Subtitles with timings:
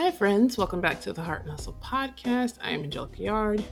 [0.00, 0.56] Hi, friends.
[0.56, 2.54] Welcome back to the Heart and Hustle podcast.
[2.62, 3.64] I am Angelica Yard.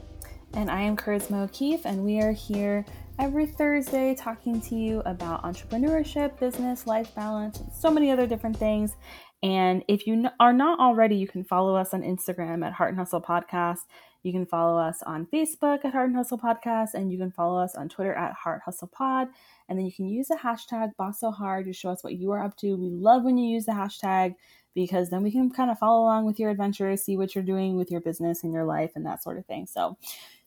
[0.55, 2.83] And I am Charisma O'Keefe, and we are here
[3.17, 8.57] every Thursday talking to you about entrepreneurship, business, life balance, and so many other different
[8.57, 8.97] things.
[9.41, 12.99] And if you are not already, you can follow us on Instagram at Heart and
[12.99, 13.85] Hustle Podcast.
[14.23, 17.57] You can follow us on Facebook at Heart and Hustle Podcast, and you can follow
[17.57, 19.29] us on Twitter at Heart Hustle Pod.
[19.69, 22.31] And then you can use the hashtag Boss So Hard to show us what you
[22.31, 22.75] are up to.
[22.75, 24.35] We love when you use the hashtag
[24.77, 27.75] because then we can kind of follow along with your adventures, see what you're doing
[27.75, 29.65] with your business and your life and that sort of thing.
[29.65, 29.97] So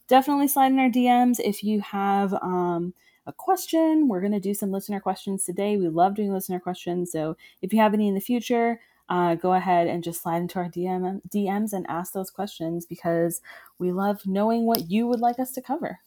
[0.06, 2.94] definitely slide in our DMs if you have um,
[3.26, 4.06] a question.
[4.06, 5.76] We're going to do some listener questions today.
[5.76, 7.10] We love doing listener questions.
[7.10, 10.60] So if you have any in the future, uh, go ahead and just slide into
[10.60, 13.40] our DM, DMs and ask those questions because
[13.80, 15.98] we love knowing what you would like us to cover.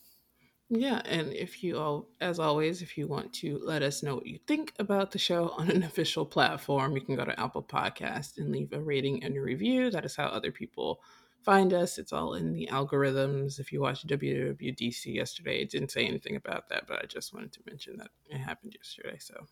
[0.75, 4.25] Yeah, and if you all, as always, if you want to let us know what
[4.25, 8.39] you think about the show on an official platform, you can go to Apple Podcast
[8.39, 9.91] and leave a rating and a review.
[9.91, 10.99] That is how other people
[11.43, 11.99] find us.
[11.99, 13.59] It's all in the algorithms.
[13.59, 17.51] If you watched WWDC yesterday, it didn't say anything about that, but I just wanted
[17.53, 19.17] to mention that it happened yesterday.
[19.19, 19.45] So,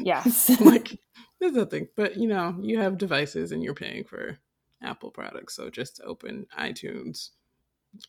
[0.00, 0.98] yes, like
[1.38, 4.38] there's nothing, but you know, you have devices and you're paying for
[4.82, 7.30] Apple products, so just open iTunes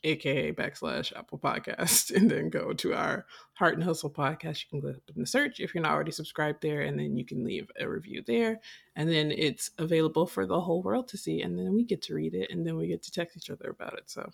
[0.03, 4.63] aka backslash Apple Podcast, and then go to our Heart and Hustle podcast.
[4.63, 7.25] You can click in the search if you're not already subscribed there, and then you
[7.25, 8.59] can leave a review there.
[8.95, 12.15] And then it's available for the whole world to see, and then we get to
[12.15, 14.09] read it, and then we get to text each other about it.
[14.09, 14.29] So,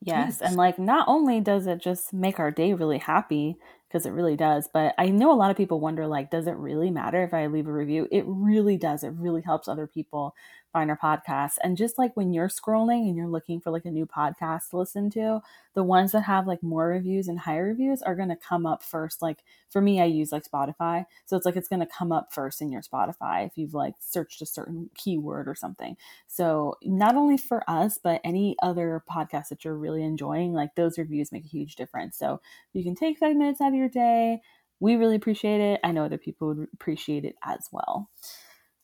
[0.00, 4.10] yes, and like not only does it just make our day really happy, because it
[4.10, 7.22] really does, but I know a lot of people wonder like, does it really matter
[7.22, 8.08] if I leave a review?
[8.10, 9.04] It really does.
[9.04, 10.34] It really helps other people
[10.72, 11.54] find our podcast.
[11.62, 14.78] And just like when you're scrolling and you're looking for like a new podcast to
[14.78, 15.40] listen to,
[15.74, 18.82] the ones that have like more reviews and higher reviews are going to come up
[18.82, 19.22] first.
[19.22, 19.38] Like
[19.70, 21.04] for me, I use like Spotify.
[21.24, 23.94] So it's like it's going to come up first in your Spotify if you've like
[24.00, 25.96] searched a certain keyword or something.
[26.26, 30.98] So not only for us, but any other podcast that you're really enjoying, like those
[30.98, 32.18] reviews make a huge difference.
[32.18, 32.40] So
[32.72, 34.40] you can take five minutes out of your day.
[34.78, 35.80] We really appreciate it.
[35.82, 38.10] I know other people would appreciate it as well.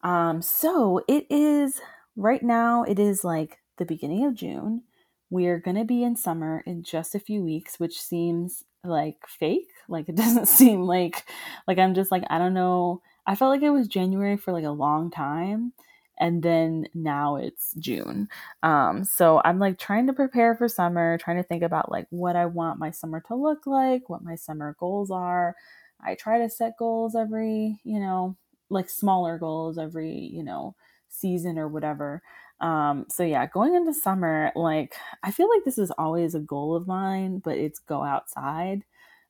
[0.02, 1.80] Um, so it is
[2.16, 4.82] right now, it is like the beginning of June.
[5.30, 9.68] We're going to be in summer in just a few weeks, which seems like fake.
[9.88, 11.24] Like it doesn't seem like,
[11.66, 13.02] like I'm just like, I don't know.
[13.26, 15.72] I felt like it was January for like a long time.
[16.18, 18.28] And then now it's June.
[18.62, 22.36] Um, so I'm like trying to prepare for summer, trying to think about like what
[22.36, 25.56] I want my summer to look like, what my summer goals are.
[26.04, 28.36] I try to set goals every, you know,
[28.72, 30.74] like smaller goals every, you know,
[31.08, 32.22] season or whatever.
[32.60, 36.74] Um, so yeah, going into summer, like I feel like this is always a goal
[36.76, 38.84] of mine, but it's go outside.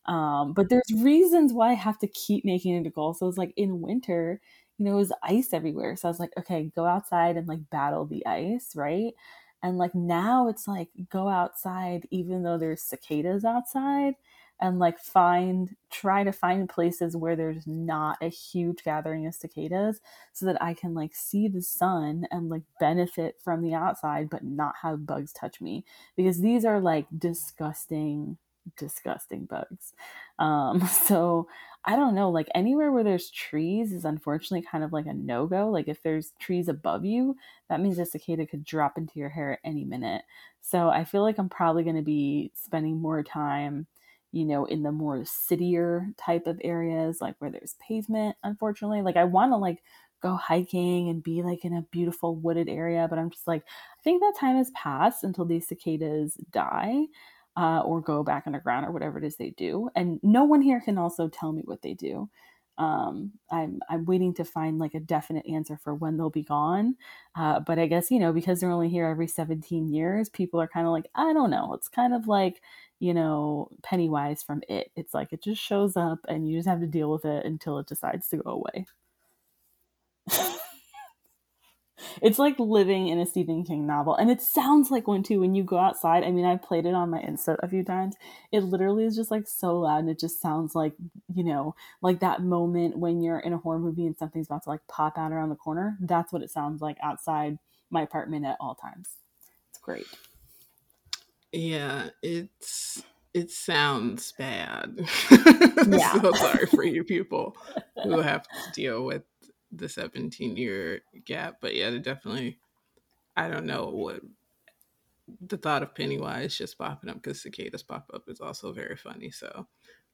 [0.06, 3.14] Um, but there's reasons why I have to keep making it a goal.
[3.14, 4.40] So it's like in winter,
[4.78, 5.96] you know, it was ice everywhere.
[5.96, 9.14] So I was like, okay, go outside and like battle the ice, right?
[9.62, 14.14] And like now it's like go outside even though there's cicadas outside
[14.62, 20.00] and like find try to find places where there's not a huge gathering of cicadas
[20.32, 24.44] so that I can like see the sun and like benefit from the outside but
[24.44, 25.84] not have bugs touch me
[26.16, 28.38] because these are like disgusting
[28.76, 29.92] disgusting bugs.
[30.38, 31.48] Um so
[31.84, 35.46] I don't know, like anywhere where there's trees is unfortunately kind of like a no
[35.48, 35.68] go.
[35.68, 37.36] Like if there's trees above you,
[37.68, 40.22] that means a cicada could drop into your hair at any minute.
[40.60, 43.88] So I feel like I'm probably going to be spending more time
[44.32, 49.02] you know, in the more citier type of areas, like where there's pavement, unfortunately.
[49.02, 49.82] Like I want to like
[50.22, 54.02] go hiking and be like in a beautiful wooded area, but I'm just like, I
[54.02, 57.04] think that time has passed until these cicadas die.
[57.54, 59.90] Uh, or go back underground or whatever it is they do.
[59.94, 62.30] And no one here can also tell me what they do.
[62.78, 66.96] Um, I'm I'm waiting to find like a definite answer for when they'll be gone.
[67.36, 70.68] Uh, but I guess you know because they're only here every 17 years, people are
[70.68, 71.74] kind of like I don't know.
[71.74, 72.60] It's kind of like
[73.00, 74.90] you know, Pennywise from It.
[74.96, 77.78] It's like it just shows up and you just have to deal with it until
[77.78, 78.86] it decides to go away.
[82.20, 84.14] it's like living in a Stephen King novel.
[84.14, 86.24] And it sounds like one too when you go outside.
[86.24, 88.16] I mean, I've played it on my Insta a few times.
[88.50, 90.94] It literally is just like so loud and it just sounds like,
[91.34, 94.70] you know, like that moment when you're in a horror movie and something's about to
[94.70, 95.96] like pop out around the corner.
[96.00, 97.58] That's what it sounds like outside
[97.90, 99.10] my apartment at all times.
[99.70, 100.06] It's great.
[101.52, 103.02] Yeah, it's
[103.34, 105.08] it sounds bad.
[105.88, 106.12] Yeah.
[106.20, 107.56] so sorry for you people
[108.04, 109.24] who have to deal with
[109.72, 111.56] the 17 year gap.
[111.60, 112.60] But yeah, definitely
[113.36, 114.22] I don't know what
[115.40, 119.30] the thought of Pennywise just popping up because cicadas pop up is also very funny.
[119.30, 119.68] So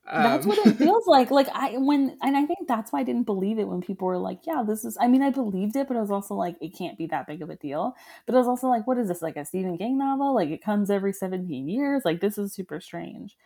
[0.06, 1.30] Um, that's what it feels like.
[1.30, 4.18] Like I when and I think that's why I didn't believe it when people were
[4.18, 6.76] like, "Yeah, this is." I mean, I believed it, but I was also like, "It
[6.76, 7.94] can't be that big of a deal."
[8.26, 9.22] But I was also like, "What is this?
[9.22, 10.34] Like a Stephen King novel?
[10.34, 12.02] Like it comes every seventeen years?
[12.04, 13.36] Like this is super strange."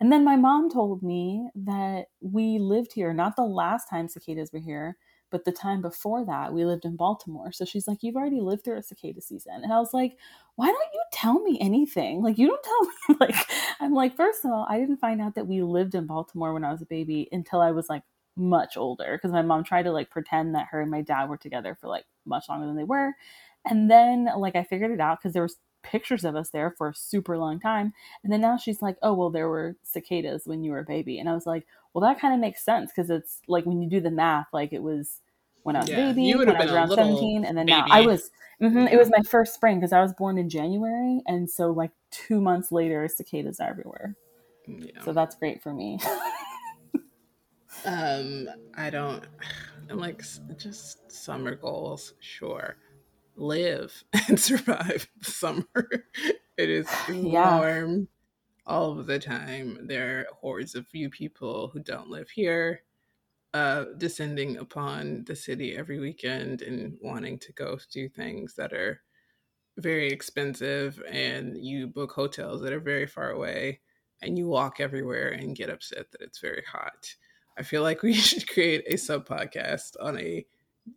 [0.00, 4.52] And then my mom told me that we lived here not the last time cicadas
[4.52, 4.96] were here,
[5.32, 7.50] but the time before that, we lived in Baltimore.
[7.50, 9.60] So she's like, You've already lived through a cicada season.
[9.64, 10.16] And I was like,
[10.54, 12.22] Why don't you tell me anything?
[12.22, 13.16] Like, you don't tell me.
[13.20, 13.48] like,
[13.80, 16.64] I'm like, First of all, I didn't find out that we lived in Baltimore when
[16.64, 18.02] I was a baby until I was like
[18.36, 21.36] much older because my mom tried to like pretend that her and my dad were
[21.36, 23.12] together for like much longer than they were.
[23.64, 26.88] And then, like, I figured it out because there was pictures of us there for
[26.88, 27.92] a super long time.
[28.22, 31.18] And then now she's like, oh, well, there were cicadas when you were a baby.
[31.18, 33.88] And I was like, well, that kind of makes sense because it's like when you
[33.88, 35.20] do the math, like it was
[35.62, 37.78] when I was yeah, baby, when I was around 17, and then baby.
[37.78, 38.30] now I was,
[38.60, 41.22] mm-hmm, it was my first spring because I was born in January.
[41.26, 44.16] And so, like, two months later, cicadas are everywhere.
[44.66, 45.02] Yeah.
[45.04, 45.98] So that's great for me.
[47.84, 49.24] um, I don't,
[49.90, 50.22] I'm like,
[50.56, 52.76] just summer goals, sure.
[53.36, 55.66] Live and survive the summer.
[56.56, 57.58] it is yeah.
[57.58, 58.08] warm
[58.66, 59.86] all of the time.
[59.86, 62.82] There are hordes of few people who don't live here
[63.54, 69.02] uh, descending upon the city every weekend and wanting to go do things that are
[69.78, 73.80] very expensive and you book hotels that are very far away
[74.22, 77.14] and you walk everywhere and get upset that it's very hot.
[77.58, 80.46] I feel like we should create a sub podcast on a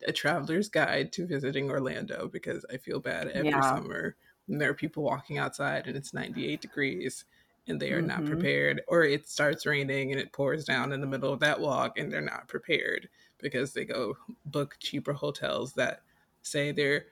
[0.07, 3.61] a traveler's guide to visiting Orlando because I feel bad every yeah.
[3.61, 4.15] summer
[4.47, 7.25] when there are people walking outside and it's 98 degrees
[7.67, 8.07] and they are mm-hmm.
[8.07, 11.59] not prepared, or it starts raining and it pours down in the middle of that
[11.59, 13.09] walk and they're not prepared
[13.39, 14.15] because they go
[14.45, 16.01] book cheaper hotels that
[16.43, 17.05] say they're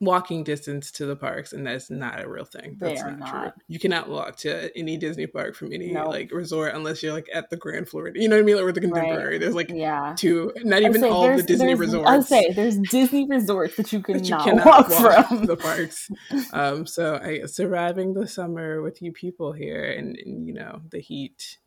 [0.00, 2.76] walking distance to the parks and that's not a real thing.
[2.78, 3.62] That's not, not, true.
[3.68, 6.08] you cannot walk to any disney park from any nope.
[6.08, 8.56] like resort unless you're like at the grand floridian you know what i mean?
[8.56, 9.32] Like or the contemporary.
[9.32, 9.40] Right.
[9.40, 10.14] there's like yeah.
[10.16, 13.92] two not even say, all the disney resorts i will say there's disney resorts that
[13.92, 15.46] you can that you cannot walk, walk from.
[15.46, 16.10] the parks.
[16.52, 21.00] Um so i surviving the summer with you people here and, and you know the
[21.00, 21.58] heat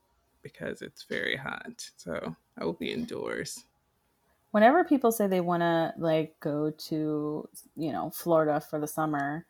[0.41, 1.89] because it's very hot.
[1.97, 3.63] So i will be indoors
[4.57, 9.45] whenever people say they want to like go to you know Florida for the summer,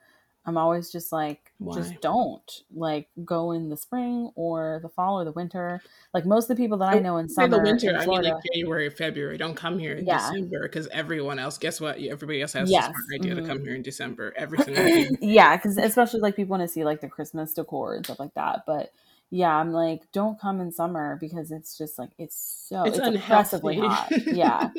[0.46, 1.76] I'm always just like, Why?
[1.76, 5.82] just don't like go in the spring or the fall or the winter.
[6.14, 8.32] Like most of the people that I know in summer, the winter, in Florida, I
[8.32, 9.38] mean like January, February.
[9.38, 10.30] Don't come here in yeah.
[10.30, 11.58] December because everyone else.
[11.58, 12.00] Guess what?
[12.00, 12.84] Everybody else has yes.
[12.84, 13.44] a smart idea mm-hmm.
[13.44, 14.34] to come here in December.
[14.36, 15.18] Everything.
[15.22, 18.34] yeah, because especially like people want to see like the Christmas decor and stuff like
[18.34, 18.64] that.
[18.68, 18.92] But
[19.30, 23.18] yeah, I'm like, don't come in summer because it's just like it's so it's, it's
[23.18, 24.08] oppressively hot.
[24.26, 24.70] Yeah,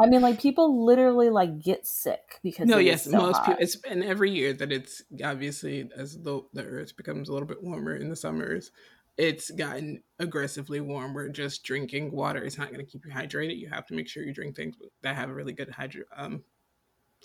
[0.00, 3.60] I mean, like people literally like get sick because no, yes, so most people.
[3.60, 7.62] It's and every year that it's obviously as the the Earth becomes a little bit
[7.62, 8.70] warmer in the summers,
[9.18, 11.12] it's gotten aggressively warm.
[11.12, 13.58] Where just drinking water is not going to keep you hydrated.
[13.58, 16.42] You have to make sure you drink things that have a really good hydro um,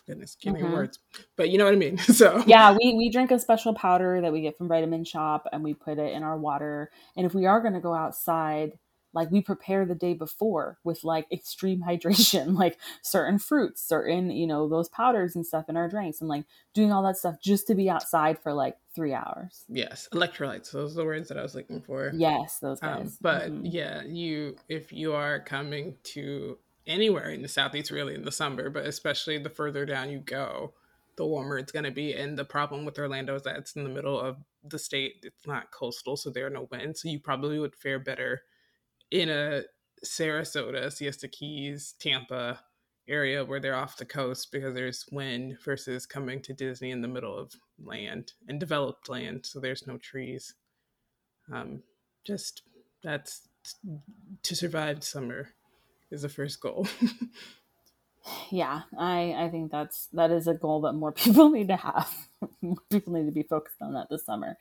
[0.06, 0.72] goodness, can't mm-hmm.
[0.72, 1.00] words.
[1.36, 1.98] But you know what I mean.
[2.16, 5.64] So yeah, we we drink a special powder that we get from Vitamin Shoppe, and
[5.64, 6.92] we put it in our water.
[7.18, 8.74] And if we are going to go outside,
[9.16, 14.46] like we prepare the day before with like extreme hydration, like certain fruits, certain you
[14.46, 17.68] know those powders and stuff in our drinks, and like doing all that stuff just
[17.68, 19.64] to be outside for like three hours.
[19.68, 20.72] Yes, electrolytes.
[20.72, 22.12] Those are the words that I was looking for.
[22.14, 23.08] Yes, those um, guys.
[23.08, 23.66] Um, but mm-hmm.
[23.66, 26.58] yeah, you if you are coming to
[26.88, 30.74] anywhere in the southeast really in the summer but especially the further down you go
[31.16, 32.14] the warmer it's going to be.
[32.14, 35.24] And the problem with orlando is that it's in the middle of the state.
[35.24, 37.02] It's not coastal so there are no winds.
[37.02, 38.42] So you probably would fare better
[39.12, 39.64] in a
[40.04, 42.60] sarasota siesta keys tampa
[43.08, 47.08] area where they're off the coast because there's wind versus coming to disney in the
[47.08, 50.56] middle of land and developed land so there's no trees.
[51.52, 51.82] Um
[52.26, 52.64] just
[53.04, 53.48] that's
[54.44, 55.50] to survive summer
[56.12, 56.88] is the first goal.
[58.52, 62.14] yeah, I I think that's that is a goal that more people need to have.
[62.62, 64.58] more people need to be focused on that this summer.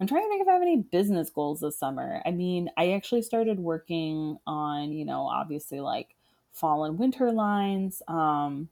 [0.00, 2.22] I'm trying to think if I have any business goals this summer.
[2.26, 6.14] I mean, I actually started working on, you know, obviously like
[6.52, 8.02] fall and winter lines.
[8.06, 8.68] Um,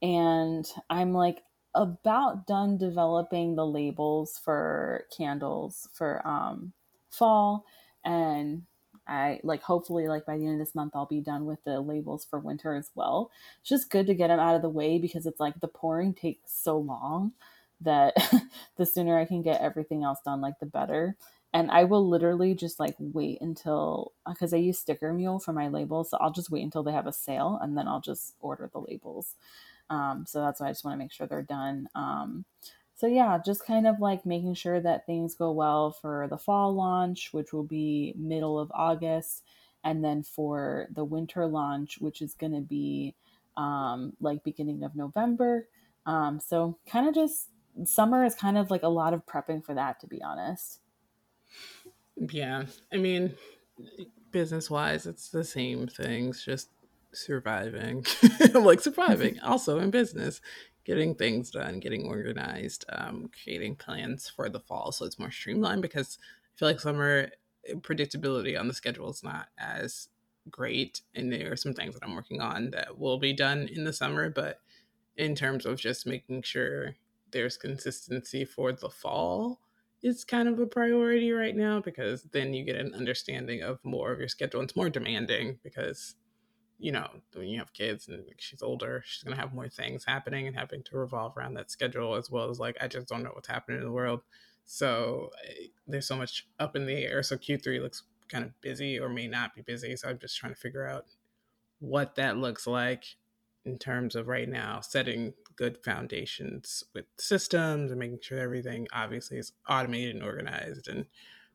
[0.00, 1.42] and I'm like
[1.74, 6.72] about done developing the labels for candles for um,
[7.10, 7.64] fall
[8.04, 8.62] and
[9.08, 11.80] I like hopefully like by the end of this month I'll be done with the
[11.80, 13.30] labels for winter as well.
[13.60, 16.14] It's just good to get them out of the way because it's like the pouring
[16.14, 17.32] takes so long
[17.80, 18.14] that
[18.76, 21.16] the sooner I can get everything else done like the better.
[21.54, 25.68] And I will literally just like wait until because I use Sticker Mule for my
[25.68, 28.68] labels, so I'll just wait until they have a sale and then I'll just order
[28.70, 29.34] the labels.
[29.90, 31.88] Um, so that's why I just want to make sure they're done.
[31.94, 32.44] Um,
[32.98, 36.74] so yeah, just kind of like making sure that things go well for the fall
[36.74, 39.44] launch, which will be middle of August,
[39.84, 43.14] and then for the winter launch, which is going to be
[43.56, 45.68] um, like beginning of November.
[46.06, 47.50] Um, so kind of just
[47.84, 50.80] summer is kind of like a lot of prepping for that, to be honest.
[52.16, 53.36] Yeah, I mean,
[54.32, 56.70] business wise, it's the same things, just
[57.12, 58.04] surviving.
[58.54, 60.40] like surviving also in business
[60.88, 65.82] getting things done, getting organized, um, creating plans for the fall so it's more streamlined
[65.82, 67.28] because I feel like summer
[67.68, 70.08] eh, predictability on the schedule is not as
[70.50, 71.02] great.
[71.14, 73.92] And there are some things that I'm working on that will be done in the
[73.92, 74.60] summer, but
[75.18, 76.96] in terms of just making sure
[77.32, 79.60] there's consistency for the fall
[80.02, 84.10] is kind of a priority right now because then you get an understanding of more
[84.10, 84.62] of your schedule.
[84.62, 86.14] It's more demanding because
[86.78, 90.46] you know, when you have kids and she's older, she's gonna have more things happening
[90.46, 93.30] and having to revolve around that schedule as well as like I just don't know
[93.32, 94.20] what's happening in the world.
[94.64, 97.22] So eh, there's so much up in the air.
[97.22, 99.96] So Q3 looks kind of busy or may not be busy.
[99.96, 101.06] So I'm just trying to figure out
[101.80, 103.04] what that looks like
[103.64, 109.38] in terms of right now setting good foundations with systems and making sure everything obviously
[109.38, 111.06] is automated and organized and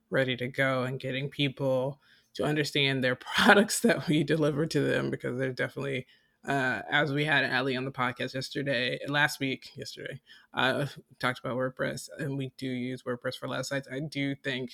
[0.09, 1.99] ready to go and getting people
[2.35, 6.05] to understand their products that we deliver to them because they're definitely
[6.47, 10.19] uh, as we had Ali on the podcast yesterday, last week, yesterday,
[10.53, 10.87] uh,
[11.19, 13.87] talked about WordPress, and we do use WordPress for a lot of sites.
[13.89, 14.71] I do think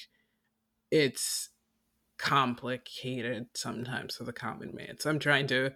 [0.90, 1.50] it's
[2.18, 5.00] complicated sometimes for the common man.
[5.00, 5.72] So I'm trying to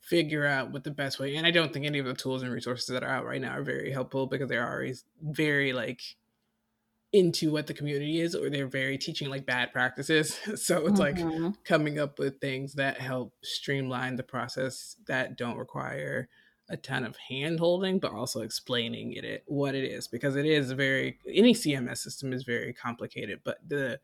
[0.00, 2.50] figure out what the best way, and I don't think any of the tools and
[2.50, 6.00] resources that are out right now are very helpful because they're always very like
[7.12, 11.44] into what the community is or they're very teaching like bad practices so it's mm-hmm.
[11.44, 16.28] like coming up with things that help streamline the process that don't require
[16.70, 20.70] a ton of hand holding but also explaining it what it is because it is
[20.72, 23.98] very any cms system is very complicated but the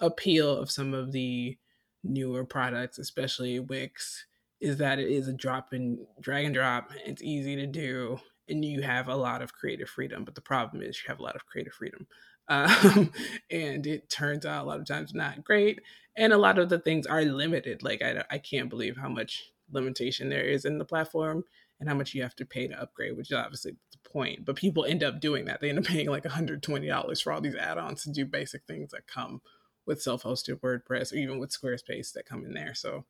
[0.00, 1.58] appeal of some of the
[2.02, 4.24] newer products especially wix
[4.60, 8.64] is that it is a drop and drag and drop it's easy to do and
[8.64, 11.36] you have a lot of creative freedom but the problem is you have a lot
[11.36, 12.06] of creative freedom
[12.48, 13.12] um,
[13.50, 15.80] and it turns out a lot of times not great
[16.16, 19.50] and a lot of the things are limited like I, I can't believe how much
[19.70, 21.44] limitation there is in the platform
[21.78, 24.56] and how much you have to pay to upgrade which is obviously the point but
[24.56, 25.60] people end up doing that.
[25.60, 29.06] They end up paying like $120 for all these add-ons to do basic things that
[29.06, 29.40] come
[29.86, 33.04] with self-hosted wordpress or even with squarespace that come in there so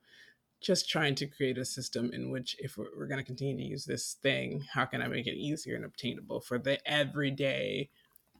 [0.60, 3.62] just trying to create a system in which if we're, we're going to continue to
[3.62, 7.88] use this thing how can i make it easier and obtainable for the everyday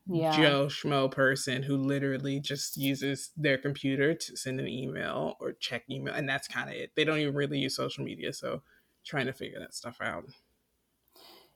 [0.08, 0.36] yeah.
[0.36, 5.82] Joe Schmo person who literally just uses their computer to send an email or check
[5.90, 6.92] email, and that's kind of it.
[6.94, 8.62] They don't even really use social media, so
[9.04, 10.24] trying to figure that stuff out.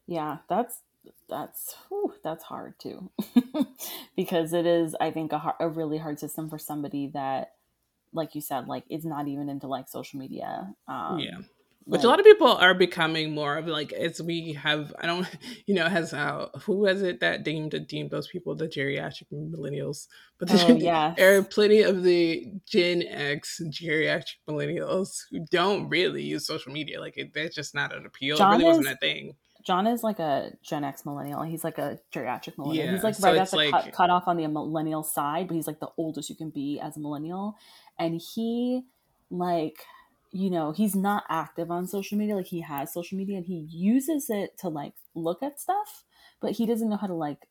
[0.07, 0.81] Yeah, that's
[1.29, 3.11] that's whew, that's hard too,
[4.17, 7.53] because it is, I think, a, hard, a really hard system for somebody that,
[8.13, 10.75] like you said, like is not even into like social media.
[10.89, 11.39] Um, yeah
[11.85, 15.27] which a lot of people are becoming more of like as we have i don't
[15.67, 20.07] you know has how who was it that deemed deemed those people the geriatric millennials
[20.39, 21.15] but the, oh, yeah.
[21.17, 27.01] there are plenty of the gen x geriatric millennials who don't really use social media
[27.01, 29.87] like it, that's just not an appeal John it really is, wasn't a thing John
[29.87, 31.43] is like a Gen X millennial.
[31.43, 32.87] He's like a geriatric millennial.
[32.87, 35.49] Yeah, he's like right so at the like, cut, cut off on the millennial side,
[35.49, 37.57] but he's like the oldest you can be as a millennial.
[37.99, 38.85] And he
[39.31, 39.85] like
[40.33, 42.37] you know, he's not active on social media.
[42.37, 46.05] Like he has social media and he uses it to like look at stuff,
[46.41, 47.49] but he doesn't know how to like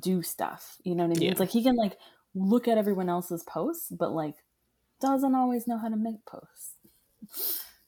[0.00, 0.76] do stuff.
[0.84, 1.22] You know what I mean?
[1.22, 1.30] Yeah.
[1.32, 1.98] It's like he can like
[2.34, 4.36] look at everyone else's posts, but like
[5.00, 6.76] doesn't always know how to make posts.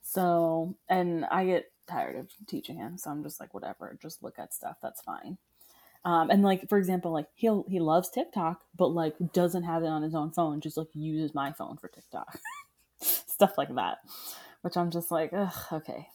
[0.03, 4.39] So, and I get tired of teaching him, so I'm just like, whatever, just look
[4.39, 4.77] at stuff.
[4.83, 5.39] That's fine.
[6.05, 9.89] Um, and like for example, like he'll he loves TikTok, but like doesn't have it
[9.89, 10.61] on his own phone.
[10.61, 12.39] Just like uses my phone for TikTok.
[13.37, 13.99] stuff like that,
[14.63, 16.09] which I'm just like, Ugh, okay,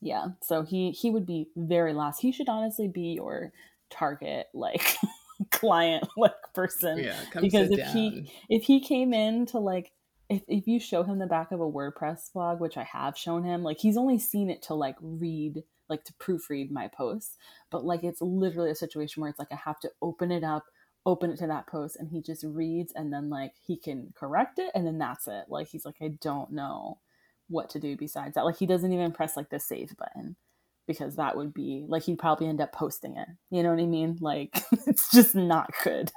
[0.00, 0.26] yeah.
[0.42, 2.20] So he he would be very last.
[2.20, 3.52] He should honestly be your
[3.90, 4.96] target like
[5.50, 7.96] client like person yeah, because if down.
[7.96, 9.92] he if he came in to like
[10.28, 13.44] if, if you show him the back of a WordPress blog, which I have shown
[13.44, 17.36] him, like he's only seen it to like read, like to proofread my posts.
[17.70, 20.64] But like it's literally a situation where it's like I have to open it up,
[21.06, 24.58] open it to that post and he just reads and then like he can correct
[24.58, 25.44] it and then that's it.
[25.48, 26.98] Like he's like i don't know
[27.48, 28.44] what to do besides that.
[28.44, 30.36] Like he doesn't even press like the save button
[30.86, 33.28] because that would be like he'd probably end up posting it.
[33.50, 34.16] You know what i mean?
[34.20, 36.10] Like it's just not good.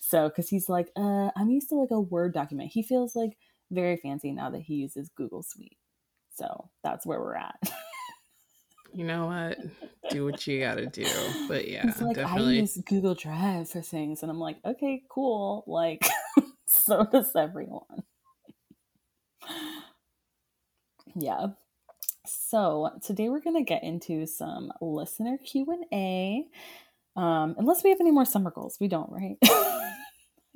[0.00, 2.70] So because he's like uh i'm used to like a word document.
[2.72, 3.36] He feels like
[3.70, 5.78] very fancy now that he uses google suite.
[6.34, 7.58] So that's where we're at
[8.96, 9.58] you know what
[10.10, 11.06] do what you gotta do.
[11.48, 12.56] But yeah, It's like definitely.
[12.56, 15.64] I use Google Drive for things, and I'm like, okay, cool.
[15.66, 16.06] Like,
[16.66, 17.82] so does everyone.
[21.14, 21.48] yeah.
[22.26, 26.46] So today we're gonna get into some listener Q and A.
[27.20, 29.36] Um, unless we have any more summer goals, we don't, right?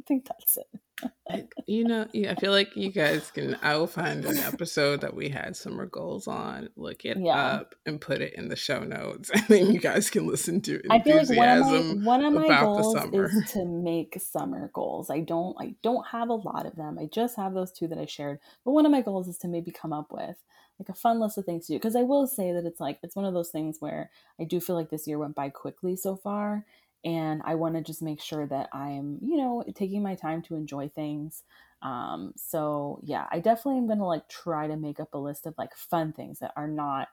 [0.00, 1.46] I think that's it.
[1.66, 3.56] you know, I feel like you guys can.
[3.62, 7.34] I will find an episode that we had summer goals on, look it yeah.
[7.34, 10.76] up, and put it in the show notes, and then you guys can listen to.
[10.76, 10.86] It.
[10.90, 15.10] I feel like one of my one of my goals is to make summer goals.
[15.10, 16.98] I don't I don't have a lot of them.
[16.98, 18.38] I just have those two that I shared.
[18.64, 20.42] But one of my goals is to maybe come up with
[20.78, 21.78] like a fun list of things to do.
[21.78, 24.60] Because I will say that it's like it's one of those things where I do
[24.60, 26.64] feel like this year went by quickly so far,
[27.04, 30.54] and I want to just make sure that I'm, you know, taking my time to
[30.54, 31.42] enjoy things.
[31.82, 35.54] Um, so yeah, I definitely am gonna like try to make up a list of
[35.56, 37.08] like fun things that are not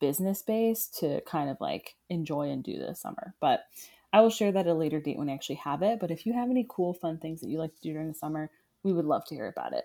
[0.00, 3.34] business based to kind of like enjoy and do this summer.
[3.40, 3.64] But
[4.12, 5.98] I will share that at a later date when I actually have it.
[5.98, 8.14] But if you have any cool, fun things that you like to do during the
[8.14, 8.50] summer,
[8.82, 9.84] we would love to hear about it.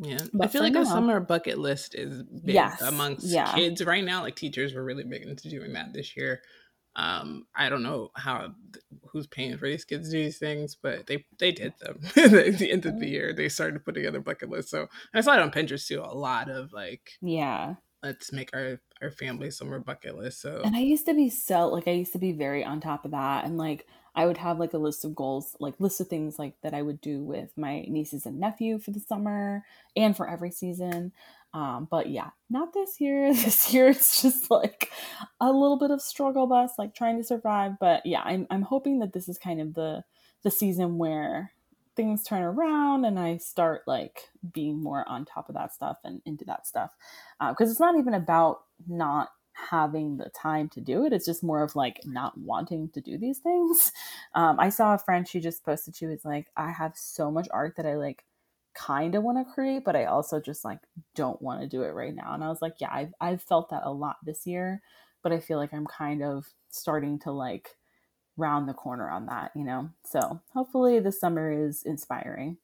[0.00, 3.52] Yeah, but I feel like now, a summer bucket list is big yes, amongst yeah.
[3.52, 4.22] kids right now.
[4.22, 6.42] Like teachers were really big into doing that this year.
[6.96, 8.54] Um, I don't know how
[9.12, 12.58] who's paying for these kids to do these things, but they they did them at
[12.58, 13.32] the end of the year.
[13.32, 14.70] They started putting together bucket lists.
[14.70, 16.00] So I saw it on Pinterest too.
[16.00, 20.40] A lot of like yeah, let's make our our family summer bucket list.
[20.40, 23.04] So and I used to be so like I used to be very on top
[23.04, 23.86] of that and like
[24.18, 26.82] I would have like a list of goals, like list of things like that I
[26.82, 29.64] would do with my nieces and nephew for the summer
[29.94, 31.12] and for every season.
[31.54, 33.32] Um, but yeah, not this year.
[33.34, 34.90] This year it's just like
[35.40, 37.72] a little bit of struggle bus, like trying to survive.
[37.80, 40.04] But yeah, I'm I'm hoping that this is kind of the
[40.42, 41.52] the season where
[41.96, 46.22] things turn around and I start like being more on top of that stuff and
[46.24, 46.94] into that stuff.
[47.40, 49.30] Because uh, it's not even about not
[49.70, 51.12] having the time to do it.
[51.12, 53.92] It's just more of like not wanting to do these things.
[54.34, 57.48] Um, I saw a friend, she just posted, she was like, I have so much
[57.50, 58.24] art that I like
[58.78, 60.78] kind of want to create, but I also just like
[61.14, 62.34] don't want to do it right now.
[62.34, 64.80] And I was like, yeah, I've, I've felt that a lot this year,
[65.22, 67.76] but I feel like I'm kind of starting to like
[68.36, 69.90] round the corner on that, you know?
[70.04, 72.56] So hopefully this summer is inspiring.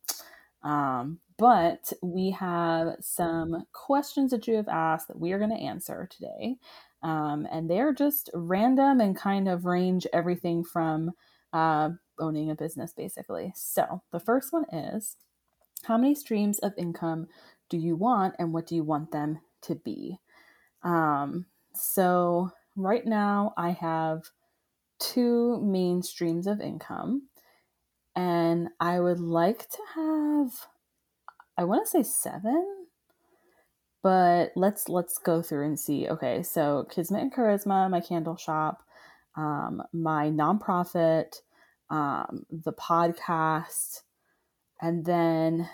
[0.62, 5.56] Um, but we have some questions that you have asked that we are going to
[5.56, 6.56] answer today.
[7.02, 11.10] Um, and they're just random and kind of range everything from
[11.52, 13.52] uh, owning a business, basically.
[13.56, 15.16] So the first one is
[15.84, 17.28] How many streams of income
[17.70, 20.18] do you want, and what do you want them to be?
[20.82, 24.22] Um, so right now, I have
[24.98, 27.28] two main streams of income,
[28.14, 30.50] and I would like to have
[31.56, 32.86] I want to say seven,
[34.02, 36.08] but let's let's go through and see.
[36.08, 38.82] Okay, so Kismet and Charisma, my candle shop,
[39.36, 41.40] um, my nonprofit,
[41.90, 44.02] um, the podcast,
[44.80, 45.68] and then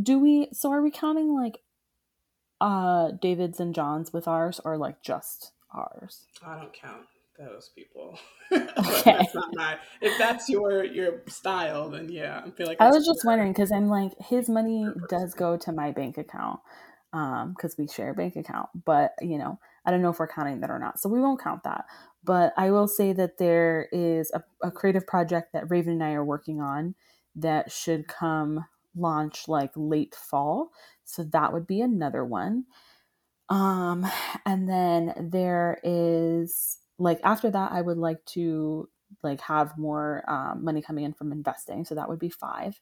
[0.00, 0.48] do we?
[0.52, 1.58] So are we counting like
[2.60, 6.24] uh David's and John's with ours, or like just ours?
[6.44, 7.06] I don't count
[7.38, 8.18] those people.
[8.52, 9.16] Okay.
[9.18, 13.04] that's not my, if that's your your style, then yeah, I feel like I was
[13.04, 16.60] just wondering because I'm like his money does go to my bank account
[17.12, 20.28] um because we share a bank account, but you know I don't know if we're
[20.28, 21.86] counting that or not, so we won't count that.
[22.22, 26.12] But I will say that there is a, a creative project that Raven and I
[26.12, 26.94] are working on
[27.36, 28.64] that should come
[28.96, 30.70] launch like late fall,
[31.04, 32.64] so that would be another one.
[33.48, 34.06] Um,
[34.46, 38.88] and then there is like after that i would like to
[39.22, 41.84] like have more um, money coming in from investing.
[41.84, 42.80] So that would be five.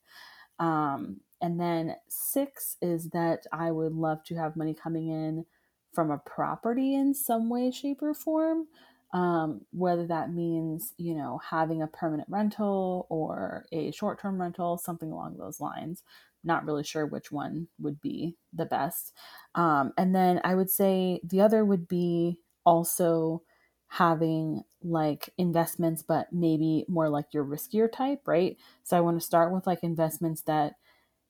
[0.59, 5.45] Um, and then six is that i would love to have money coming in
[5.93, 8.67] from a property in some way shape or form
[9.12, 15.12] um, whether that means you know having a permanent rental or a short-term rental something
[15.12, 16.03] along those lines
[16.44, 19.12] not really sure which one would be the best
[19.55, 23.42] um, and then i would say the other would be also
[23.88, 28.57] having like investments, but maybe more like your riskier type, right?
[28.85, 30.75] So I want to start with like investments that,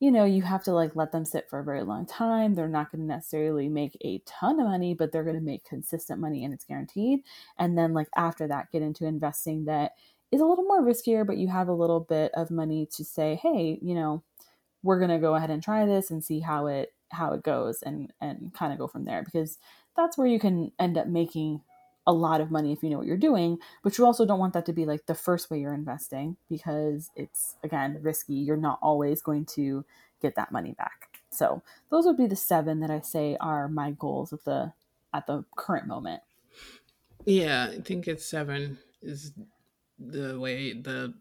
[0.03, 2.57] you know, you have to like let them sit for a very long time.
[2.57, 5.65] They're not going to necessarily make a ton of money, but they're going to make
[5.65, 7.21] consistent money and it's guaranteed.
[7.57, 9.93] And then like after that, get into investing that
[10.33, 13.39] is a little more riskier, but you have a little bit of money to say,
[13.45, 14.25] hey, you know,
[14.83, 17.81] we're going to go ahead and try this and see how it how it goes
[17.83, 19.59] and and kind of go from there because
[19.97, 21.61] that's where you can end up making
[22.07, 24.55] a lot of money if you know what you're doing, but you also don't want
[24.55, 28.35] that to be like the first way you're investing because it's again risky.
[28.35, 29.85] You're not always going to
[30.21, 31.21] get that money back.
[31.31, 34.73] So those would be the seven that I say are my goals at the
[35.15, 36.23] at the current moment.
[37.25, 39.33] Yeah, I think it's seven is
[39.99, 41.15] the way the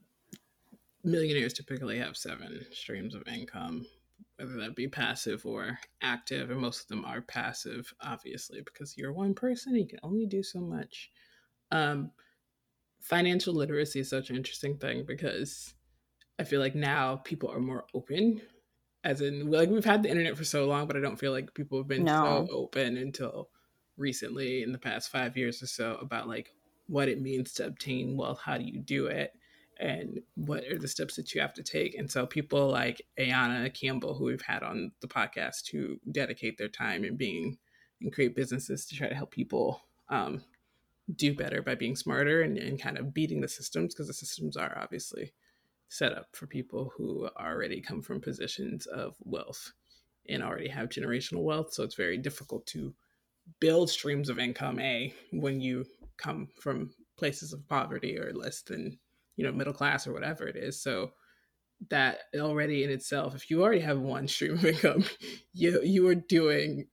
[1.03, 3.85] millionaires typically have seven streams of income,
[4.41, 9.13] whether that be passive or active, and most of them are passive, obviously, because you're
[9.13, 11.09] one person, you can only do so much.
[11.71, 12.11] Um,
[12.99, 15.73] financial literacy is such an interesting thing because
[16.39, 18.41] I feel like now people are more open.
[19.03, 21.53] As in, like we've had the internet for so long, but I don't feel like
[21.53, 22.45] people have been no.
[22.47, 23.49] so open until
[23.97, 26.53] recently in the past five years or so about like
[26.87, 28.39] what it means to obtain wealth.
[28.43, 29.31] How do you do it?
[29.81, 31.95] And what are the steps that you have to take?
[31.97, 36.69] And so people like Ayana Campbell, who we've had on the podcast, who dedicate their
[36.69, 37.57] time and being
[37.99, 40.43] and create businesses to try to help people um,
[41.15, 44.55] do better by being smarter and, and kind of beating the systems because the systems
[44.55, 45.33] are obviously
[45.89, 49.73] set up for people who already come from positions of wealth
[50.29, 51.73] and already have generational wealth.
[51.73, 52.93] So it's very difficult to
[53.59, 55.85] build streams of income, A, when you
[56.17, 58.97] come from places of poverty or less than,
[59.35, 60.81] you know, middle class or whatever it is.
[60.81, 61.11] So
[61.89, 65.03] that already in itself, if you already have one stream of income,
[65.53, 66.87] you you are doing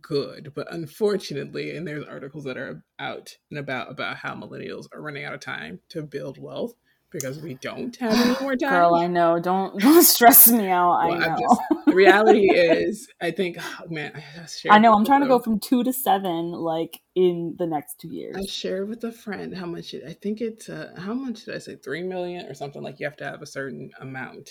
[0.00, 0.52] good.
[0.54, 5.24] But unfortunately, and there's articles that are out and about about how millennials are running
[5.24, 6.74] out of time to build wealth
[7.12, 8.70] because we don't have any more time.
[8.70, 9.38] Girl, I know.
[9.38, 11.08] Don't don't stress me out.
[11.08, 11.36] Well, I know.
[11.38, 14.94] Just, the reality is, I think, oh, man, I, I know.
[14.94, 18.36] I'm trying to go from two to seven, like in the next two years.
[18.36, 20.02] I shared with a friend how much it.
[20.06, 21.76] I think it's uh, how much did I say?
[21.76, 22.82] Three million or something.
[22.82, 24.48] Like you have to have a certain amount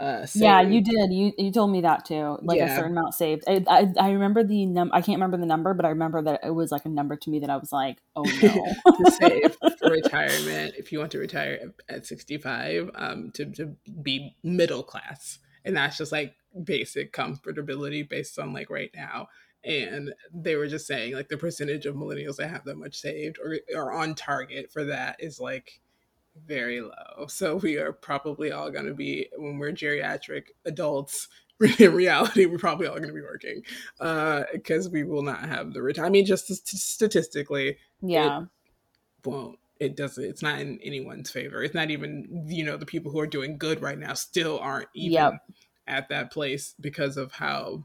[0.00, 1.12] uh, yeah, you did.
[1.12, 2.36] You you told me that too.
[2.42, 2.72] Like yeah.
[2.72, 3.44] a certain amount saved.
[3.46, 4.90] I, I, I remember the num.
[4.92, 7.30] I can't remember the number, but I remember that it was like a number to
[7.30, 9.04] me that I was like, oh no.
[9.04, 13.76] to save for retirement, if you want to retire at sixty five, um, to to
[14.02, 19.28] be middle class, and that's just like basic comfortability based on like right now.
[19.62, 23.38] And they were just saying like the percentage of millennials that have that much saved
[23.38, 25.80] or are on target for that is like
[26.46, 26.90] very low.
[27.28, 31.28] So we are probably all going to be, when we're geriatric adults,
[31.78, 33.62] in reality, we're probably all going to be working
[34.00, 36.04] Uh, because uh, we will not have the return.
[36.04, 38.48] I mean, just statistically, yeah, it
[39.24, 39.58] won't.
[39.80, 40.24] It doesn't.
[40.24, 41.62] It's not in anyone's favor.
[41.62, 44.88] It's not even you know the people who are doing good right now still aren't
[44.94, 45.32] even yep.
[45.86, 47.84] at that place because of how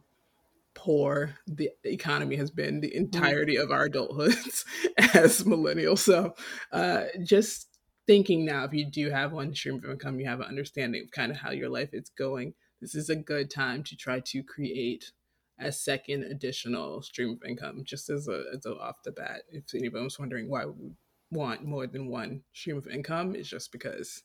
[0.73, 2.97] poor the economy has been the mm-hmm.
[2.97, 4.65] entirety of our adulthoods
[5.13, 5.99] as millennials.
[5.99, 6.33] So,
[6.71, 7.68] uh, just
[8.09, 11.11] thinking now if you do have one stream of income, you have an understanding of
[11.11, 12.55] kind of how your life is going.
[12.81, 15.11] This is a good time to try to create
[15.59, 19.43] a second additional stream of income, just as a, as a off the bat.
[19.51, 20.93] If anyone was wondering why we
[21.29, 24.23] want more than one stream of income, it's just because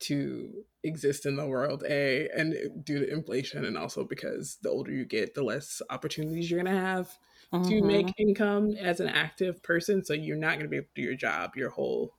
[0.00, 2.54] to exist in the world, a and
[2.86, 6.80] due to inflation, and also because the older you get, the less opportunities you're gonna
[6.80, 7.10] have
[7.52, 7.68] mm-hmm.
[7.68, 10.02] to make income as an active person.
[10.02, 12.14] So you're not gonna be able to do your job your whole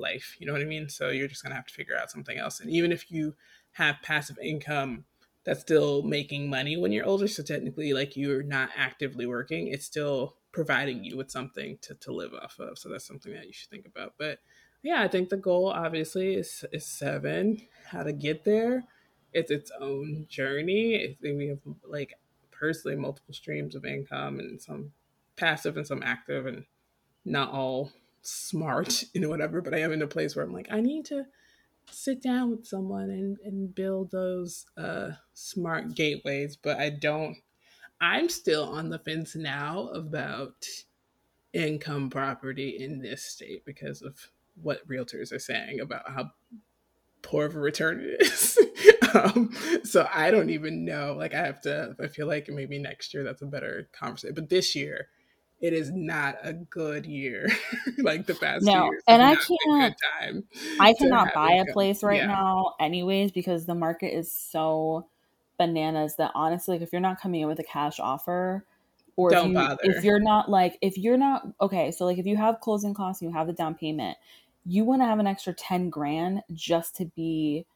[0.00, 0.36] life.
[0.38, 0.88] You know what I mean?
[0.88, 2.60] So you're just going to have to figure out something else.
[2.60, 3.34] And even if you
[3.72, 5.04] have passive income
[5.44, 9.86] that's still making money when you're older, so technically, like you're not actively working, it's
[9.86, 12.78] still providing you with something to, to live off of.
[12.78, 14.14] So that's something that you should think about.
[14.18, 14.38] But
[14.82, 17.60] yeah, I think the goal obviously is, is seven.
[17.86, 18.84] How to get there,
[19.32, 21.18] it's its own journey.
[21.22, 22.14] We have like
[22.50, 24.92] personally multiple streams of income and some
[25.36, 26.64] passive and some active and
[27.24, 30.80] not all smart and whatever, but I am in a place where I'm like, I
[30.80, 31.24] need to
[31.90, 36.56] sit down with someone and, and build those uh, smart gateways.
[36.56, 37.36] But I don't,
[38.00, 40.66] I'm still on the fence now about
[41.52, 44.28] income property in this state because of
[44.62, 46.30] what realtors are saying about how
[47.22, 48.58] poor of a return it is.
[49.14, 49.50] um,
[49.84, 51.14] so I don't even know.
[51.16, 51.96] Like I have to.
[52.00, 54.34] I feel like maybe next year that's a better conversation.
[54.34, 55.08] But this year,
[55.60, 57.48] it is not a good year
[57.98, 58.90] like the past no.
[59.06, 59.94] And I can't
[60.80, 62.26] I cannot buy a place right yeah.
[62.26, 65.06] now anyways because the market is so
[65.58, 68.64] bananas that honestly like if you're not coming in with a cash offer
[69.16, 69.78] or Don't if, you, bother.
[69.82, 73.20] if you're not like if you're not okay, so like if you have closing costs
[73.20, 74.16] and you have the down payment,
[74.64, 77.66] you want to have an extra 10 grand just to be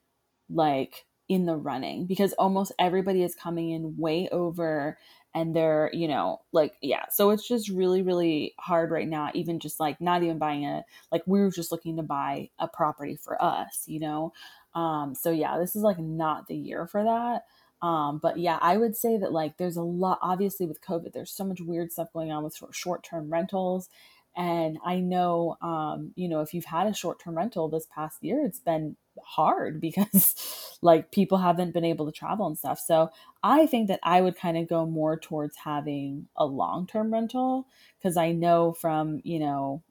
[0.48, 4.98] like in the running because almost everybody is coming in way over
[5.34, 7.06] and they're you know like yeah.
[7.10, 10.84] So it's just really really hard right now even just like not even buying a
[11.12, 14.32] like we were just looking to buy a property for us you know?
[14.74, 17.44] Um so yeah this is like not the year for that.
[17.86, 21.32] Um but yeah i would say that like there's a lot obviously with covid there's
[21.32, 23.88] so much weird stuff going on with short-term rentals
[24.36, 28.22] and I know, um, you know, if you've had a short term rental this past
[28.22, 32.78] year, it's been hard because like people haven't been able to travel and stuff.
[32.78, 33.10] So
[33.42, 37.66] I think that I would kind of go more towards having a long term rental
[37.98, 39.82] because I know from, you know,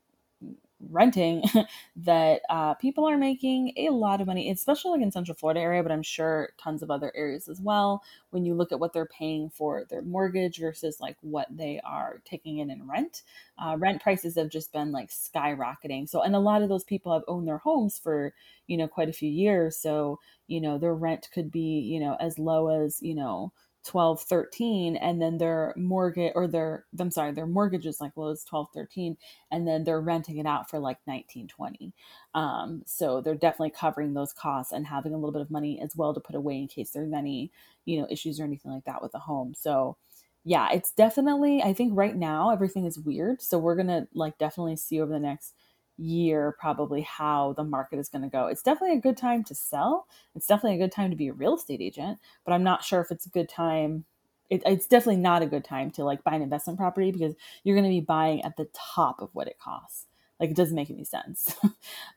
[0.89, 1.43] renting
[1.95, 5.83] that uh, people are making a lot of money, especially like in Central Florida area,
[5.83, 8.03] but I'm sure tons of other areas as well.
[8.31, 12.21] When you look at what they're paying for their mortgage versus like what they are
[12.25, 13.23] taking in in rent,
[13.57, 16.07] uh, rent prices have just been like skyrocketing.
[16.09, 18.33] So, and a lot of those people have owned their homes for
[18.67, 22.15] you know quite a few years, so you know their rent could be you know
[22.19, 23.51] as low as you know
[23.85, 28.31] 12 13 and then their mortgage or their i'm sorry their mortgage is like low
[28.31, 29.17] as 12 13
[29.51, 31.93] and then they're renting it out for like 19 20
[32.35, 35.95] um, so they're definitely covering those costs and having a little bit of money as
[35.95, 37.51] well to put away in case there's any
[37.85, 39.53] you know issues or anything like that with the home.
[39.55, 39.97] So
[40.45, 43.41] yeah it's definitely i think right now everything is weird.
[43.41, 45.53] So we're gonna like definitely see over the next
[45.97, 48.47] year probably how the market is going to go.
[48.47, 50.08] It's definitely a good time to sell.
[50.36, 53.01] It's definitely a good time to be a real estate agent, but I'm not sure
[53.01, 54.06] if it's a good time.
[54.49, 57.75] It, it's definitely not a good time to like buy an investment property because you're
[57.75, 60.08] going to be buying at the top of what it costs.
[60.39, 61.56] Like it doesn't make any sense.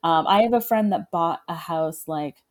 [0.02, 2.42] um, I have a friend that bought a house like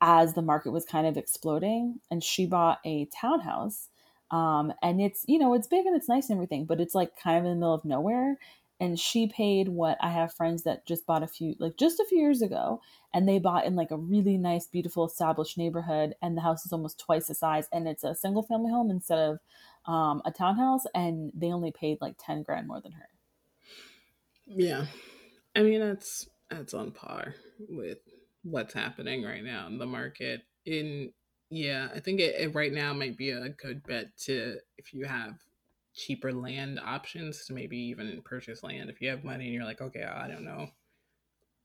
[0.00, 3.88] as the market was kind of exploding, and she bought a townhouse.
[4.30, 7.16] Um, and it's you know it's big and it's nice and everything, but it's like
[7.16, 8.38] kind of in the middle of nowhere
[8.82, 12.04] and she paid what I have friends that just bought a few like just a
[12.04, 12.80] few years ago
[13.14, 16.72] and they bought in like a really nice beautiful established neighborhood and the house is
[16.72, 19.38] almost twice the size and it's a single family home instead of
[19.86, 23.08] um, a townhouse and they only paid like 10 grand more than her.
[24.46, 24.86] Yeah.
[25.54, 27.36] I mean that's that's on par
[27.68, 27.98] with
[28.42, 30.42] what's happening right now in the market.
[30.66, 31.12] In
[31.54, 35.04] yeah i think it, it right now might be a good bet to if you
[35.04, 35.34] have
[35.94, 39.80] cheaper land options to maybe even purchase land if you have money and you're like,
[39.80, 40.68] okay, I don't know.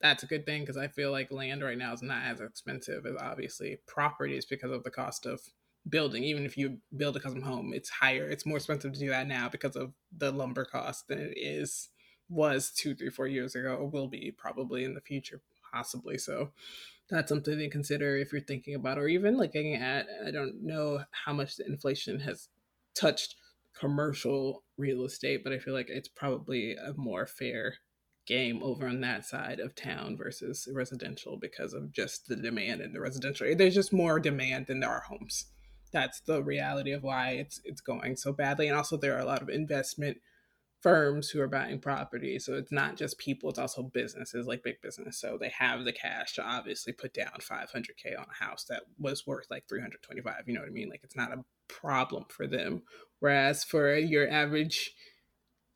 [0.01, 3.05] That's a good thing because I feel like land right now is not as expensive
[3.05, 5.41] as obviously properties because of the cost of
[5.89, 6.23] building.
[6.23, 8.27] Even if you build a custom home, it's higher.
[8.29, 11.89] It's more expensive to do that now because of the lumber cost than it is
[12.29, 16.17] was two, three, four years ago, or will be probably in the future, possibly.
[16.17, 16.51] So
[17.09, 20.07] that's something to consider if you're thinking about, or even looking at.
[20.25, 22.49] I don't know how much the inflation has
[22.93, 23.35] touched
[23.79, 27.75] commercial real estate, but I feel like it's probably a more fair
[28.27, 32.93] game over on that side of town versus residential because of just the demand in
[32.93, 33.47] the residential.
[33.55, 35.45] There's just more demand than there are homes.
[35.93, 38.67] That's the reality of why it's it's going so badly.
[38.67, 40.17] And also there are a lot of investment
[40.81, 42.37] firms who are buying property.
[42.37, 45.19] So it's not just people, it's also businesses like big business.
[45.19, 49.25] So they have the cash to obviously put down 500K on a house that was
[49.25, 50.43] worth like 325.
[50.45, 50.89] You know what I mean?
[50.89, 52.83] Like it's not a problem for them.
[53.19, 54.93] Whereas for your average,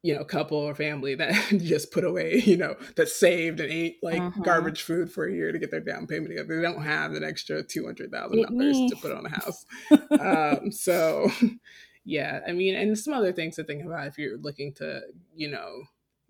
[0.04, 3.98] you know, couple or family that just put away, you know, that saved and ate
[4.02, 4.42] like uh-huh.
[4.44, 7.24] garbage food for a year to get their down payment together, they don't have an
[7.24, 9.66] extra two hundred thousand dollars to put on a house.
[10.20, 11.30] um, so,
[12.06, 15.02] yeah, I mean, and some other things to think about if you're looking to,
[15.36, 15.84] you know,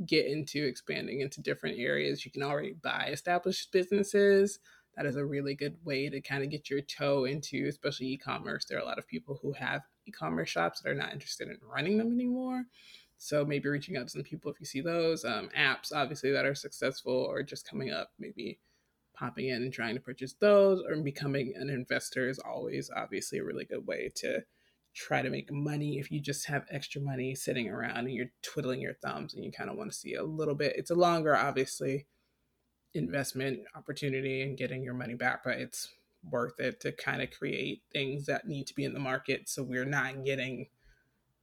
[0.06, 2.26] get into expanding into different areas.
[2.26, 4.60] You can already buy established businesses
[4.96, 8.18] that is a really good way to kind of get your toe into, especially e
[8.18, 8.66] commerce.
[8.66, 11.48] There are a lot of people who have e commerce shops that are not interested
[11.48, 12.66] in running them anymore.
[13.18, 16.46] So maybe reaching out to some people if you see those um, apps, obviously, that
[16.46, 18.60] are successful or just coming up, maybe
[19.14, 23.44] popping in and trying to purchase those or becoming an investor is always obviously a
[23.44, 24.42] really good way to
[24.96, 28.82] try to make money if you just have extra money sitting around and you're twiddling
[28.82, 30.74] your thumbs and you kind of want to see a little bit.
[30.76, 32.08] It's a longer, obviously,
[32.94, 35.90] investment opportunity and getting your money back, but it's
[36.30, 39.64] worth it to kind of create things that need to be in the market so
[39.64, 40.68] we're not getting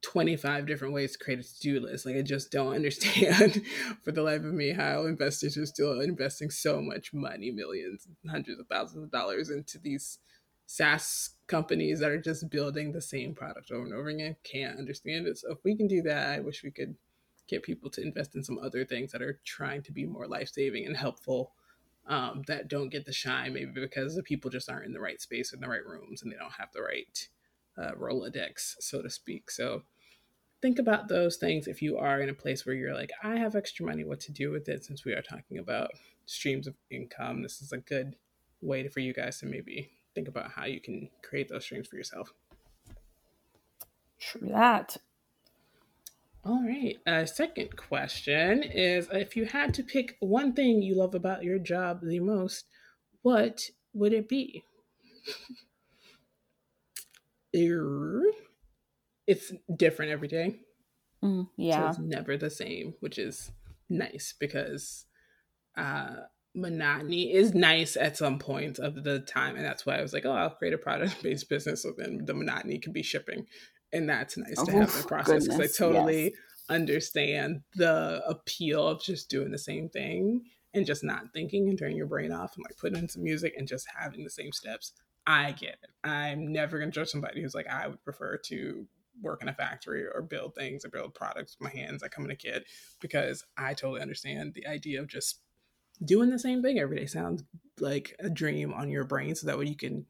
[0.03, 2.07] 25 different ways to create a to-do list.
[2.07, 3.63] Like I just don't understand
[4.05, 8.61] for the life of me how investors are still investing so much money, millions, hundreds
[8.61, 10.19] of thousands of dollars into these
[10.67, 14.37] SaaS companies that are just building the same product over and over again.
[14.45, 15.39] Can't understand it.
[15.39, 16.95] So if we can do that, I wish we could
[17.49, 20.51] get people to invest in some other things that are trying to be more life
[20.51, 21.53] saving and helpful
[22.07, 25.21] um, that don't get the shine, maybe because the people just aren't in the right
[25.21, 27.29] space in the right rooms and they don't have the right
[27.77, 29.51] uh, Rolodex, so to speak.
[29.51, 29.83] So
[30.61, 33.55] think about those things if you are in a place where you're like, I have
[33.55, 34.85] extra money, what to do with it?
[34.85, 35.91] Since we are talking about
[36.27, 38.17] streams of income, this is a good
[38.61, 41.97] way for you guys to maybe think about how you can create those streams for
[41.97, 42.33] yourself.
[44.19, 44.97] True that.
[46.44, 46.96] All right.
[47.07, 51.59] Uh, second question is if you had to pick one thing you love about your
[51.59, 52.66] job the most,
[53.22, 54.62] what would it be?
[59.27, 60.61] it's different every day.
[61.22, 61.81] Mm, yeah.
[61.81, 63.51] So it's never the same, which is
[63.88, 65.07] nice because
[65.77, 66.14] uh,
[66.55, 69.57] monotony is nice at some point of the time.
[69.57, 71.83] And that's why I was like, oh, I'll create a product based business.
[71.83, 73.46] So then the monotony can be shipping
[73.92, 76.33] and that's nice to have oh, the process because I totally yes.
[76.68, 81.96] understand the appeal of just doing the same thing and just not thinking and turning
[81.96, 84.92] your brain off and like putting in some music and just having the same steps.
[85.27, 85.90] I get it.
[86.05, 88.87] I'm never gonna judge somebody who's like, I would prefer to
[89.20, 92.03] work in a factory or build things or build products with my hands.
[92.03, 92.64] I come in a kid
[93.01, 95.40] because I totally understand the idea of just
[96.05, 97.42] doing the same thing every day sounds
[97.81, 100.07] like a dream on your brain so that way you can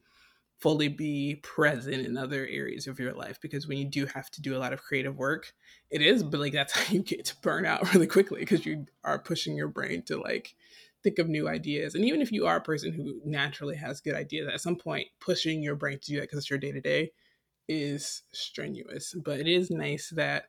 [0.59, 4.41] fully be present in other areas of your life because when you do have to
[4.41, 5.53] do a lot of creative work
[5.89, 8.85] it is but like that's how you get to burn out really quickly because you
[9.03, 10.55] are pushing your brain to like
[11.01, 14.15] think of new ideas and even if you are a person who naturally has good
[14.15, 16.81] ideas at some point pushing your brain to do that because it's your day to
[16.81, 17.11] day
[17.69, 20.45] is strenuous but it is nice that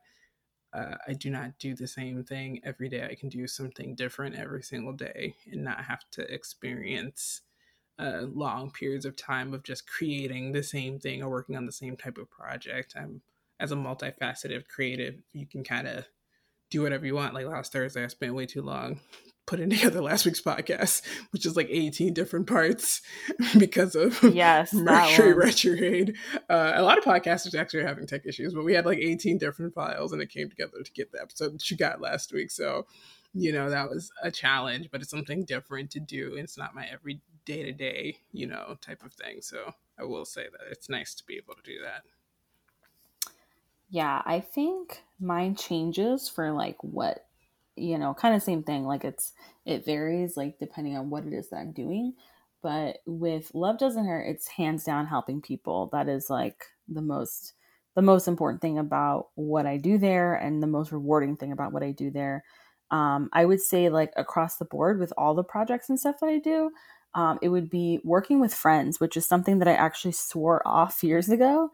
[0.73, 3.05] uh, I do not do the same thing every day.
[3.05, 7.43] I can do something different every single day and not have to experience
[8.01, 11.73] uh, long periods of time of just creating the same thing or working on the
[11.73, 12.95] same type of project.
[12.97, 13.21] I'm
[13.61, 16.07] as a multifaceted creative, you can kind of
[16.71, 17.35] do whatever you want.
[17.35, 19.01] Like last Thursday, I spent way too long
[19.47, 23.03] putting together last week's podcast, which is like 18 different parts
[23.59, 26.17] because of yes, Mercury retrograde.
[26.49, 29.39] Uh, a lot of podcasters actually are having tech issues, but we had like 18
[29.39, 32.51] different files and it came together to get the episode that you got last week.
[32.51, 32.87] So,
[33.35, 36.35] you know, that was a challenge, but it's something different to do.
[36.37, 39.41] It's not my every day to day, you know, type of thing.
[39.41, 42.03] So I will say that it's nice to be able to do that.
[43.91, 47.27] Yeah, I think mine changes for like what,
[47.77, 48.85] you know, kind of same thing.
[48.85, 49.33] Like it's,
[49.67, 52.15] it varies like depending on what it is that I'm doing.
[52.63, 55.89] But with Love Doesn't Hurt, it's hands down helping people.
[55.93, 57.55] That is like the most,
[57.97, 61.73] the most important thing about what I do there and the most rewarding thing about
[61.73, 62.45] what I do there.
[62.91, 66.29] Um, I would say like across the board with all the projects and stuff that
[66.29, 66.71] I do,
[67.15, 71.03] um, it would be working with friends, which is something that I actually swore off
[71.03, 71.71] years ago.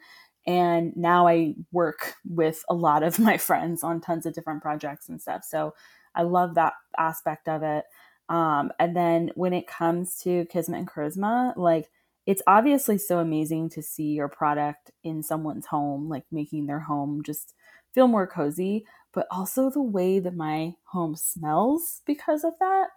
[0.46, 5.08] And now I work with a lot of my friends on tons of different projects
[5.08, 5.44] and stuff.
[5.44, 5.74] So
[6.14, 7.84] I love that aspect of it.
[8.28, 11.90] Um, and then when it comes to Kismet and Charisma, like
[12.26, 17.22] it's obviously so amazing to see your product in someone's home, like making their home
[17.24, 17.54] just
[17.94, 22.88] feel more cozy, but also the way that my home smells because of that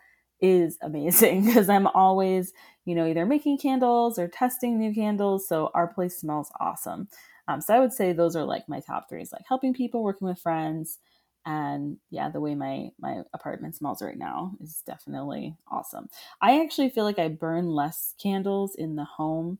[0.42, 2.54] is amazing because I'm always,
[2.86, 5.48] you know, either making candles or testing new candles.
[5.48, 7.08] So our place smells awesome.
[7.48, 10.04] Um, so I would say those are like my top three: is like helping people,
[10.04, 11.00] working with friends,
[11.46, 16.08] and yeah, the way my my apartment smells right now is definitely awesome.
[16.42, 19.60] I actually feel like I burn less candles in the home.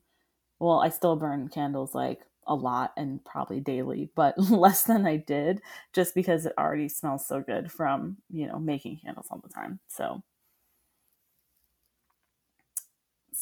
[0.58, 5.16] Well, I still burn candles like a lot and probably daily, but less than I
[5.16, 5.60] did
[5.92, 9.80] just because it already smells so good from, you know, making candles all the time.
[9.88, 10.22] So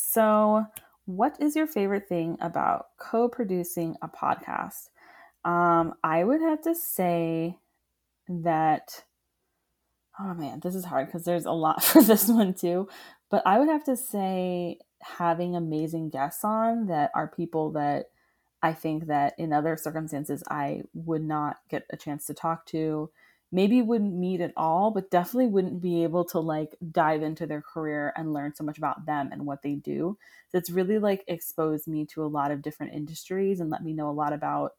[0.01, 0.65] So,
[1.07, 4.91] what is your favorite thing about co producing a podcast?
[5.45, 7.59] Um, I would have to say
[8.29, 9.05] that,
[10.21, 12.89] oh man, this is hard because there's a lot for this one too.
[13.29, 18.07] But I would have to say having amazing guests on that are people that
[18.63, 23.11] I think that in other circumstances I would not get a chance to talk to
[23.51, 27.63] maybe wouldn't meet at all, but definitely wouldn't be able to like dive into their
[27.63, 30.19] career and learn so much about them and what they do.
[30.51, 33.95] So it's really like exposed me to a lot of different industries and let me
[33.95, 34.73] know a lot about,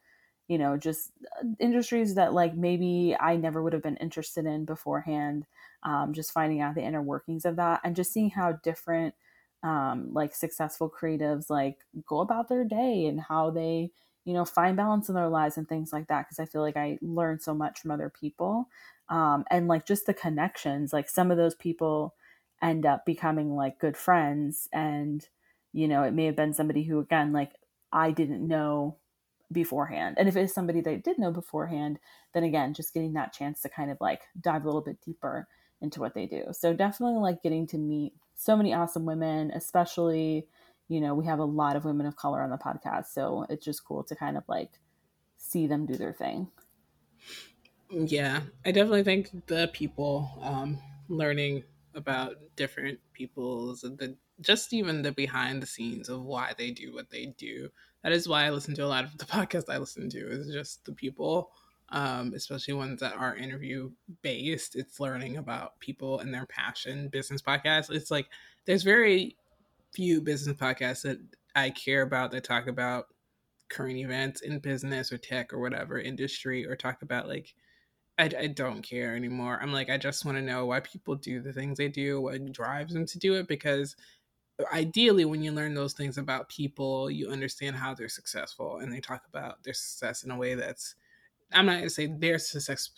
[0.48, 4.66] you know, just uh, industries that like maybe I never would have been interested in
[4.66, 5.46] beforehand.
[5.84, 9.16] Um, just finding out the inner workings of that and just seeing how different
[9.64, 13.92] um, like successful creatives like go about their day and how they
[14.26, 16.28] you know, find balance in their lives and things like that.
[16.28, 18.70] Cause I feel like I learn so much from other people.
[19.10, 22.16] Um, and like just the connections, like some of those people
[22.62, 24.70] end up becoming like good friends.
[24.72, 25.28] And,
[25.74, 27.54] you know, it may have been somebody who, again, like
[27.92, 28.98] I didn't know
[29.52, 30.18] beforehand.
[30.20, 32.00] And if it's somebody that I did know beforehand,
[32.34, 35.48] then again, just getting that chance to kind of like dive a little bit deeper
[35.82, 36.44] into what they do.
[36.52, 40.48] So definitely like getting to meet so many awesome women, especially
[40.90, 43.08] you know, we have a lot of women of color on the podcast.
[43.14, 44.72] So it's just cool to kind of like
[45.38, 46.48] see them do their thing.
[47.92, 51.64] Yeah, I definitely think the people um, learning
[51.96, 57.10] about different people's the just even the behind the scenes of why they do what
[57.10, 57.70] they do.
[58.04, 60.52] That is why I listen to a lot of the podcasts I listen to is
[60.52, 61.52] just the people,
[61.90, 63.92] um, especially ones that are interview
[64.22, 64.76] based.
[64.76, 67.10] It's learning about people and their passion.
[67.10, 67.92] Business podcasts.
[67.92, 68.28] It's like
[68.66, 69.36] there's very
[69.94, 71.20] few business podcasts that
[71.56, 73.06] I care about that talk about
[73.70, 77.54] current events in business or tech or whatever industry or talk about like
[78.18, 79.60] I, I don't care anymore.
[79.62, 82.52] I'm like I just want to know why people do the things they do, what
[82.52, 83.96] drives them to do it because
[84.74, 89.00] ideally when you learn those things about people, you understand how they're successful and they
[89.00, 90.96] talk about their success in a way that's
[91.52, 92.92] I'm not gonna say their success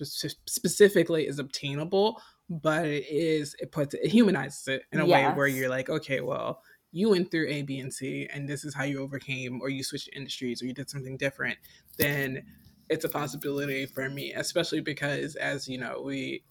[0.47, 5.29] specifically is obtainable, but it is it puts it, it humanizes it in a yes.
[5.29, 6.61] way where you're like, okay, well,
[6.91, 9.83] you went through A, B, and C, and this is how you overcame, or you
[9.83, 11.57] switched industries, or you did something different,
[11.97, 12.43] then
[12.89, 16.43] it's a possibility for me, especially because as you know, we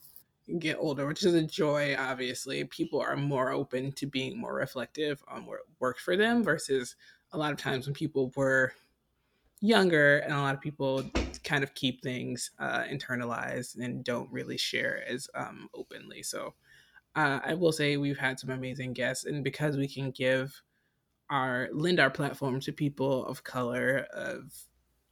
[0.59, 5.23] get older, which is a joy, obviously, people are more open to being more reflective
[5.29, 6.97] on what worked for them versus
[7.33, 8.73] a lot of times when people were
[9.61, 11.11] younger and a lot of people
[11.45, 16.23] kind of keep things uh, internalized and don't really share as um, openly.
[16.23, 16.55] So
[17.17, 20.63] uh, I will say we've had some amazing guests, and because we can give
[21.29, 24.53] our lend our platform to people of color, of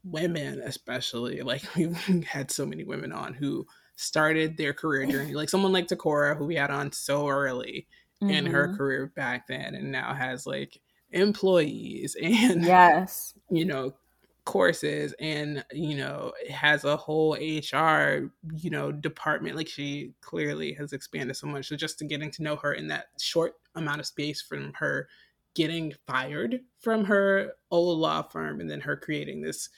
[0.05, 5.51] women especially, like we've had so many women on who started their career journey, like
[5.51, 7.87] someone like Takora, who we had on so early
[8.23, 8.33] mm-hmm.
[8.33, 8.77] in her mm-hmm.
[8.77, 10.81] career back then, and now has like
[11.11, 13.95] employees and yes, you know
[14.49, 20.95] courses and you know has a whole hr you know department like she clearly has
[20.95, 24.07] expanded so much so just to getting to know her in that short amount of
[24.07, 25.07] space from her
[25.53, 29.69] getting fired from her old law firm and then her creating this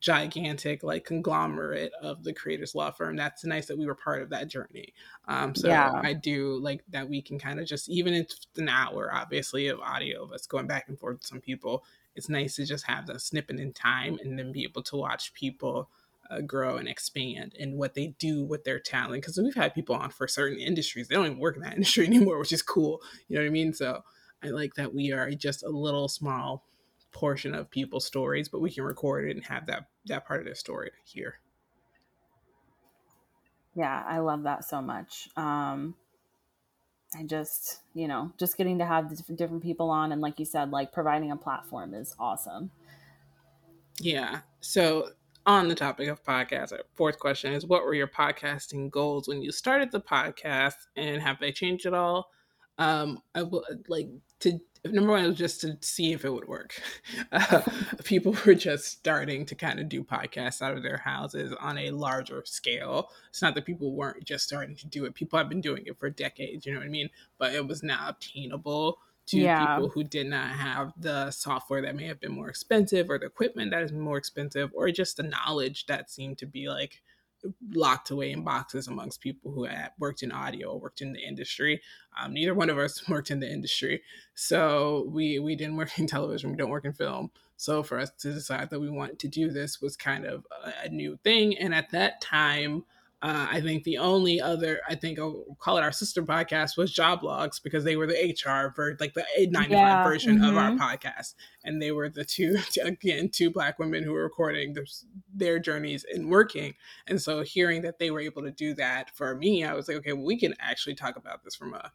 [0.00, 4.30] gigantic like conglomerate of the creators law firm that's nice that we were part of
[4.30, 4.94] that journey
[5.28, 5.92] um so yeah.
[6.02, 9.78] i do like that we can kind of just even if an hour obviously of
[9.80, 11.84] audio of us going back and forth with some people
[12.16, 15.34] it's nice to just have the snippet in time and then be able to watch
[15.34, 15.90] people
[16.30, 19.22] uh, grow and expand and what they do with their talent.
[19.22, 22.06] Because we've had people on for certain industries, they don't even work in that industry
[22.06, 23.00] anymore, which is cool.
[23.28, 23.72] You know what I mean?
[23.72, 24.02] So
[24.42, 26.64] I like that we are just a little small
[27.12, 30.46] portion of people's stories, but we can record it and have that that part of
[30.46, 31.40] their story here.
[33.74, 35.28] Yeah, I love that so much.
[35.36, 35.94] Um,
[37.18, 40.70] I just, you know, just getting to have different people on and like you said,
[40.70, 42.70] like providing a platform is awesome.
[43.98, 44.40] Yeah.
[44.60, 45.10] So
[45.46, 49.40] on the topic of podcasts, our fourth question is what were your podcasting goals when
[49.42, 52.30] you started the podcast and have they changed at all?
[52.78, 54.08] Um, I will like
[54.40, 54.60] to
[54.92, 56.80] number one was just to see if it would work.
[57.32, 57.60] Uh,
[58.04, 61.90] people were just starting to kind of do podcasts out of their houses on a
[61.90, 63.10] larger scale.
[63.28, 65.98] It's not that people weren't just starting to do it; people have been doing it
[65.98, 66.64] for decades.
[66.64, 67.10] You know what I mean?
[67.38, 69.76] But it was now obtainable to yeah.
[69.76, 73.26] people who did not have the software that may have been more expensive, or the
[73.26, 77.02] equipment that is more expensive, or just the knowledge that seemed to be like
[77.72, 81.20] locked away in boxes amongst people who had worked in audio or worked in the
[81.20, 81.80] industry.
[82.18, 84.02] Um, neither one of us worked in the industry,
[84.34, 86.50] so we we didn't work in television.
[86.50, 87.30] We don't work in film.
[87.56, 90.86] So for us to decide that we wanted to do this was kind of a,
[90.86, 91.56] a new thing.
[91.56, 92.84] And at that time,
[93.22, 96.92] uh, I think the only other, I think I'll call it our sister podcast, was
[96.92, 100.44] Job Logs because they were the HR for like the nine to five version mm-hmm.
[100.44, 100.82] of our mm-hmm.
[100.82, 104.84] podcast, and they were the two again two black women who were recording their,
[105.34, 106.74] their journeys in working.
[107.06, 109.96] And so hearing that they were able to do that for me, I was like,
[109.98, 111.92] okay, well, we can actually talk about this from a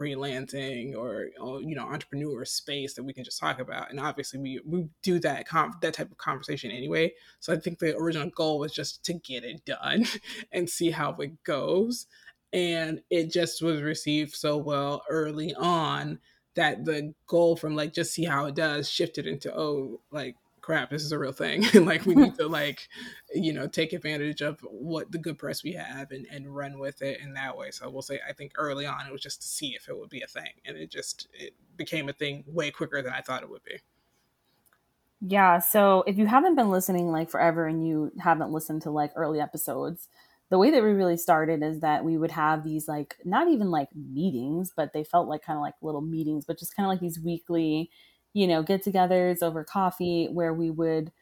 [0.00, 1.28] freelancing or
[1.60, 5.18] you know entrepreneur space that we can just talk about and obviously we we do
[5.18, 5.46] that
[5.82, 7.12] that type of conversation anyway.
[7.40, 10.06] So i think the original goal was just to get it done
[10.52, 12.06] and see how it goes
[12.52, 16.18] and it just was received so well early on
[16.54, 20.90] that the goal from like just see how it does shifted into oh like crap,
[20.90, 21.64] this is a real thing.
[21.74, 22.88] and like we need to like,
[23.34, 27.02] you know, take advantage of what the good press we have and, and run with
[27.02, 27.70] it in that way.
[27.70, 30.10] So we'll say I think early on it was just to see if it would
[30.10, 30.52] be a thing.
[30.64, 33.78] And it just it became a thing way quicker than I thought it would be.
[35.20, 35.58] Yeah.
[35.58, 39.40] So if you haven't been listening like forever and you haven't listened to like early
[39.40, 40.08] episodes,
[40.48, 43.70] the way that we really started is that we would have these like not even
[43.70, 46.90] like meetings, but they felt like kind of like little meetings, but just kind of
[46.90, 47.90] like these weekly
[48.32, 51.12] you know, get togethers over coffee where we would,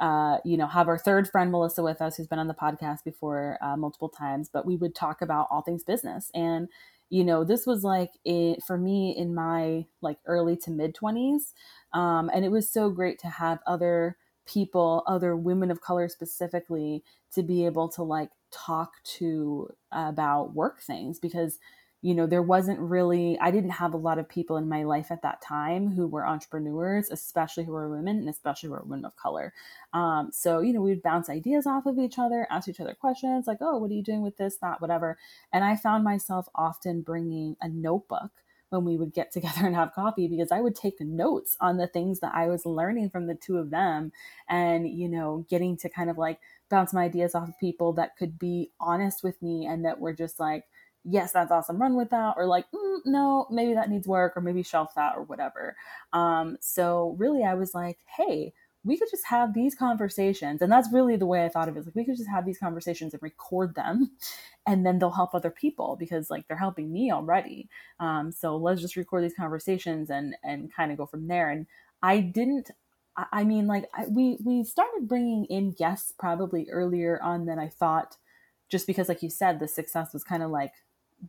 [0.00, 3.04] uh, you know, have our third friend Melissa with us, who's been on the podcast
[3.04, 6.30] before uh, multiple times, but we would talk about all things business.
[6.34, 6.68] And,
[7.08, 11.52] you know, this was like it, for me in my like early to mid 20s.
[11.92, 17.02] Um, and it was so great to have other people, other women of color specifically,
[17.32, 21.58] to be able to like talk to about work things because
[22.02, 25.10] you know, there wasn't really, I didn't have a lot of people in my life
[25.10, 29.04] at that time who were entrepreneurs, especially who were women and especially who were women
[29.04, 29.52] of color.
[29.92, 32.94] Um, so, you know, we would bounce ideas off of each other, ask each other
[32.94, 35.18] questions like, oh, what are you doing with this, that, whatever.
[35.52, 38.30] And I found myself often bringing a notebook
[38.68, 41.86] when we would get together and have coffee because I would take notes on the
[41.86, 44.12] things that I was learning from the two of them
[44.48, 48.16] and, you know, getting to kind of like bounce my ideas off of people that
[48.16, 50.64] could be honest with me and that were just like,
[51.08, 54.40] yes, that's awesome, run with that, or like, mm, no, maybe that needs work, or
[54.40, 55.76] maybe shelf that, or whatever.
[56.12, 58.52] Um, so really, I was like, hey,
[58.86, 60.62] we could just have these conversations.
[60.62, 61.84] And that's really the way I thought of it.
[61.84, 64.12] Like we could just have these conversations and record them
[64.66, 67.68] and then they'll help other people because like they're helping me already.
[67.98, 71.50] Um, so let's just record these conversations and, and kind of go from there.
[71.50, 71.66] And
[72.00, 72.70] I didn't,
[73.32, 77.68] I mean, like I, we, we started bringing in guests probably earlier on than I
[77.68, 78.16] thought,
[78.68, 80.72] just because like you said, the success was kind of like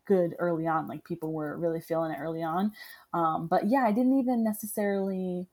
[0.06, 0.88] good early on.
[0.88, 2.72] Like people were really feeling it early on.
[3.14, 5.48] Um, but yeah, I didn't even necessarily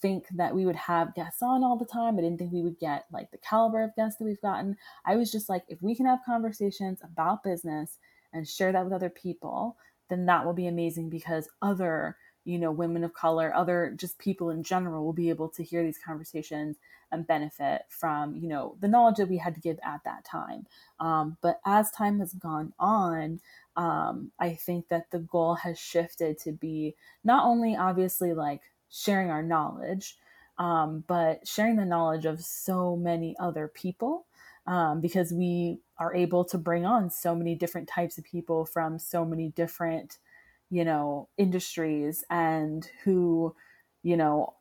[0.00, 2.18] think that we would have guests on all the time.
[2.18, 4.76] I didn't think we would get like the caliber of guests that we've gotten.
[5.04, 7.98] I was just like, if we can have conversations about business
[8.32, 9.76] and share that with other people,
[10.08, 14.50] then that will be amazing because other, you know, women of color, other just people
[14.50, 16.76] in general will be able to hear these conversations
[17.12, 20.66] and benefit from, you know, the knowledge that we had to give at that time.
[21.00, 23.40] Um, but as time has gone on,
[23.76, 29.30] um, I think that the goal has shifted to be not only obviously like sharing
[29.30, 30.16] our knowledge,
[30.58, 34.26] um, but sharing the knowledge of so many other people
[34.66, 38.98] um, because we are able to bring on so many different types of people from
[38.98, 40.18] so many different,
[40.70, 43.54] you know, industries and who,
[44.02, 44.54] you know,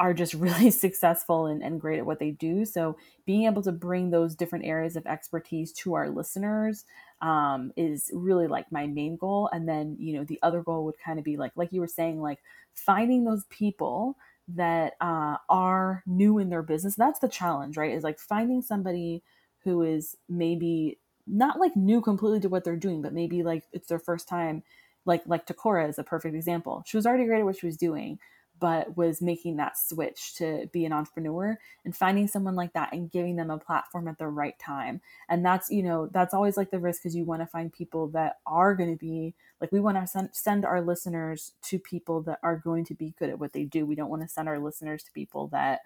[0.00, 2.64] are just really successful and, and great at what they do.
[2.64, 2.96] So
[3.26, 6.84] being able to bring those different areas of expertise to our listeners
[7.22, 9.48] um, is really like my main goal.
[9.52, 11.86] And then, you know, the other goal would kind of be like, like you were
[11.86, 12.40] saying, like
[12.74, 14.16] finding those people
[14.48, 16.96] that uh, are new in their business.
[16.96, 17.92] That's the challenge, right?
[17.94, 19.22] Is like finding somebody
[19.64, 23.88] who is maybe not like new completely to what they're doing, but maybe like it's
[23.88, 24.62] their first time.
[25.06, 26.82] Like like Takora is a perfect example.
[26.86, 28.18] She was already great at what she was doing,
[28.60, 33.10] but was making that switch to be an entrepreneur and finding someone like that and
[33.10, 35.00] giving them a platform at the right time.
[35.28, 38.08] And that's, you know, that's always like the risk because you want to find people
[38.08, 42.22] that are going to be like, we want to send, send our listeners to people
[42.22, 43.86] that are going to be good at what they do.
[43.86, 45.80] We don't want to send our listeners to people that,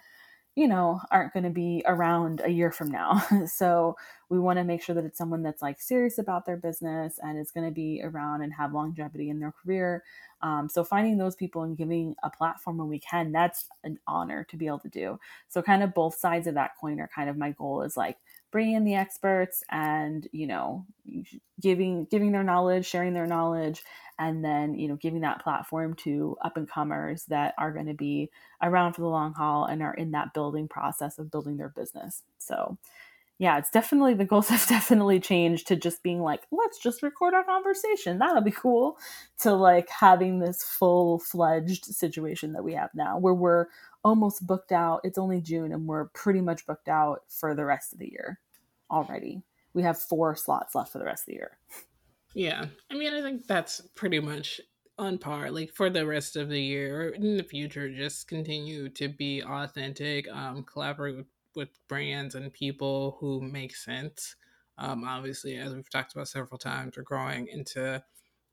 [0.56, 3.20] you know, aren't going to be around a year from now.
[3.46, 3.96] so
[4.28, 7.38] we want to make sure that it's someone that's like serious about their business and
[7.38, 10.04] is going to be around and have longevity in their career.
[10.42, 14.44] Um, so finding those people and giving a platform when we can, that's an honor
[14.50, 15.18] to be able to do.
[15.48, 18.18] So kind of both sides of that coin are kind of my goal is like
[18.54, 20.86] bringing in the experts and you know
[21.60, 23.82] giving giving their knowledge, sharing their knowledge,
[24.16, 27.94] and then you know giving that platform to up and comers that are going to
[27.94, 28.30] be
[28.62, 32.22] around for the long haul and are in that building process of building their business.
[32.38, 32.78] So
[33.38, 37.34] yeah, it's definitely the goals have definitely changed to just being like, let's just record
[37.34, 38.18] our conversation.
[38.18, 38.98] That'll be cool.
[39.40, 43.66] To like having this full fledged situation that we have now where we're
[44.04, 45.00] almost booked out.
[45.02, 48.38] It's only June and we're pretty much booked out for the rest of the year
[48.94, 49.42] already.
[49.74, 51.58] We have four slots left for the rest of the year.
[52.34, 52.66] Yeah.
[52.90, 54.60] I mean, I think that's pretty much
[54.96, 59.08] on par like for the rest of the year in the future just continue to
[59.08, 64.36] be authentic um collaborate with with brands and people who make sense.
[64.78, 68.02] Um, obviously, as we've talked about several times, we're growing into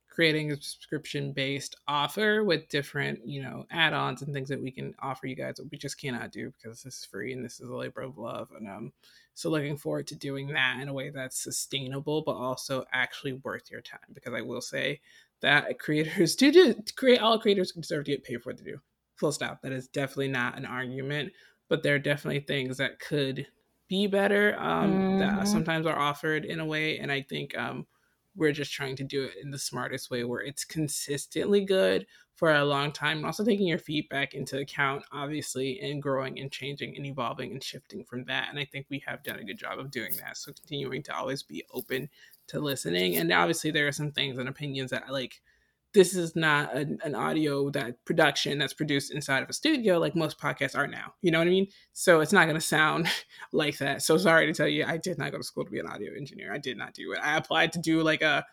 [0.07, 4.69] creating a subscription based offer with different, you know, add ons and things that we
[4.69, 7.59] can offer you guys that we just cannot do because this is free and this
[7.59, 8.49] is a labor of love.
[8.57, 8.93] And um,
[9.41, 13.71] so looking forward to doing that in a way that's sustainable, but also actually worth
[13.71, 13.99] your time.
[14.13, 15.01] Because I will say
[15.41, 18.77] that creators do, do create all creators deserve to get paid for what they do.
[19.15, 19.61] Full stop.
[19.61, 21.31] That is definitely not an argument
[21.71, 23.47] but there are definitely things that could
[23.87, 25.19] be better um, mm-hmm.
[25.19, 26.99] that sometimes are offered in a way.
[26.99, 27.87] And I think um,
[28.35, 32.05] we're just trying to do it in the smartest way where it's consistently good
[32.35, 36.51] for a long time and also taking your feedback into account obviously and growing and
[36.51, 39.57] changing and evolving and shifting from that and i think we have done a good
[39.57, 40.37] job of doing that.
[40.37, 42.09] So continuing to always be open
[42.47, 45.41] to listening and obviously there are some things and opinions that like
[45.93, 50.15] this is not an, an, audio that production that's produced inside of a studio like
[50.15, 51.13] most podcasts are now.
[51.21, 51.67] You know what I mean?
[51.93, 53.07] So it's not going to sound
[53.51, 54.01] like that.
[54.01, 56.13] So sorry to tell you, I did not go to school to be an audio
[56.15, 56.53] engineer.
[56.53, 57.19] I did not do it.
[57.21, 58.45] I applied to do like a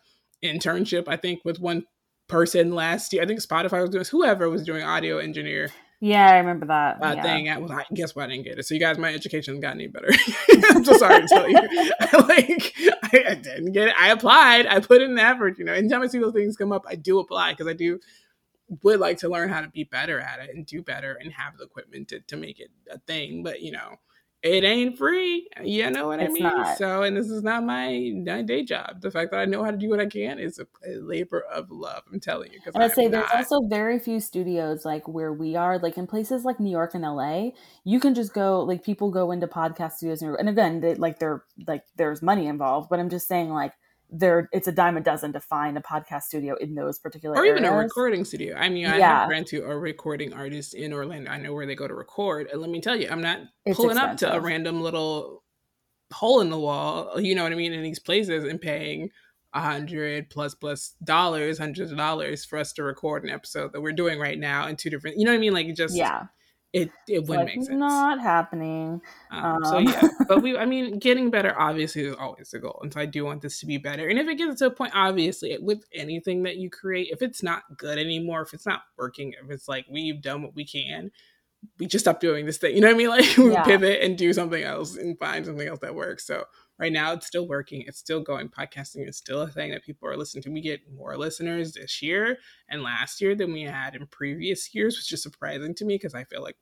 [0.43, 1.85] internship, I think, with one
[2.27, 3.23] person last year.
[3.23, 5.71] I think Spotify was doing whoever was doing audio engineer
[6.01, 7.23] yeah, I remember that uh, yeah.
[7.23, 7.49] thing.
[7.49, 8.25] I was like, guess what?
[8.25, 8.65] I didn't get it.
[8.65, 10.09] So you guys, my education got any better.
[10.69, 11.55] I'm so sorry to tell you.
[12.13, 12.73] like,
[13.03, 13.95] I, I, didn't get it.
[13.99, 14.65] I applied.
[14.65, 15.59] I put in an effort.
[15.59, 17.99] You know, anytime I see those things come up, I do apply because I do
[18.83, 21.57] would like to learn how to be better at it and do better and have
[21.57, 23.43] the equipment to, to make it a thing.
[23.43, 23.95] But you know,
[24.41, 25.49] it ain't free.
[25.61, 26.43] You know what it's I mean?
[26.43, 26.77] Not.
[26.77, 29.01] So, and this is not my, my day job.
[29.01, 31.43] The fact that I know how to do what I can is a, a labor
[31.51, 32.03] of love.
[32.11, 32.59] I'm telling you.
[32.73, 36.45] And I say there's also very few studios like where we are, like in places
[36.45, 37.49] like New York and LA.
[37.83, 41.19] You can just go, like people go into podcast studios, and, and again, they, like
[41.19, 42.89] they're like there's money involved.
[42.89, 43.73] But I'm just saying, like
[44.11, 47.45] there it's a dime a dozen to find a podcast studio in those particular or
[47.45, 48.55] even a recording studio.
[48.55, 49.19] I mean, I yeah.
[49.19, 51.29] have friends who are recording artists in Orlando.
[51.29, 53.77] I know where they go to record, and let me tell you, I'm not it's
[53.77, 54.29] pulling expensive.
[54.29, 55.43] up to a random little
[56.11, 57.19] hole in the wall.
[57.19, 57.73] You know what I mean?
[57.73, 59.09] In these places and paying
[59.53, 63.81] a hundred plus plus dollars, hundreds of dollars for us to record an episode that
[63.81, 65.17] we're doing right now in two different.
[65.17, 65.53] You know what I mean?
[65.53, 66.27] Like just yeah
[66.71, 67.79] it it wouldn't like, make sense.
[67.79, 69.01] Not happening.
[69.31, 72.79] Um, um, so yeah, but we, I mean, getting better obviously is always the goal,
[72.83, 74.07] and so I do want this to be better.
[74.07, 77.41] And if it gets to a point, obviously, with anything that you create, if it's
[77.41, 81.11] not good anymore, if it's not working, if it's like we've done what we can,
[81.79, 82.75] we just stop doing this thing.
[82.75, 83.09] You know what I mean?
[83.09, 83.63] Like we yeah.
[83.63, 86.25] pivot and do something else and find something else that works.
[86.25, 86.45] So
[86.79, 87.83] right now it's still working.
[87.85, 88.49] It's still going.
[88.49, 90.51] Podcasting is still a thing that people are listening to.
[90.51, 92.37] We get more listeners this year
[92.69, 96.15] and last year than we had in previous years, which is surprising to me because
[96.15, 96.55] I feel like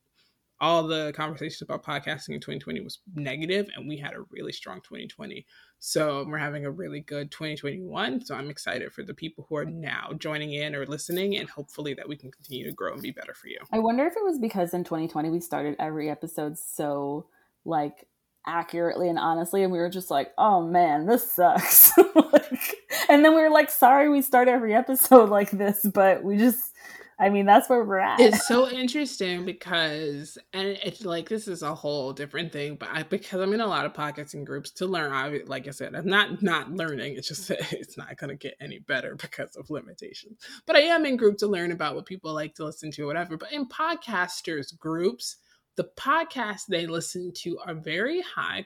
[0.59, 4.77] all the conversations about podcasting in 2020 was negative and we had a really strong
[4.81, 5.45] 2020
[5.77, 9.65] so we're having a really good 2021 so i'm excited for the people who are
[9.65, 13.11] now joining in or listening and hopefully that we can continue to grow and be
[13.11, 16.57] better for you i wonder if it was because in 2020 we started every episode
[16.57, 17.27] so
[17.63, 18.07] like
[18.47, 22.75] accurately and honestly and we were just like oh man this sucks like,
[23.09, 26.73] and then we were like sorry we start every episode like this but we just
[27.19, 28.19] I mean, that's where we're at.
[28.19, 32.75] It's so interesting because, and it's like this is a whole different thing.
[32.75, 35.67] But I, because I'm in a lot of podcasts and groups to learn, I like
[35.67, 37.15] I said, I'm not not learning.
[37.17, 40.39] It's just it's not going to get any better because of limitations.
[40.67, 43.35] But I am in group to learn about what people like to listen to, whatever.
[43.35, 45.37] But in podcasters groups,
[45.77, 48.65] the podcasts they listen to are very high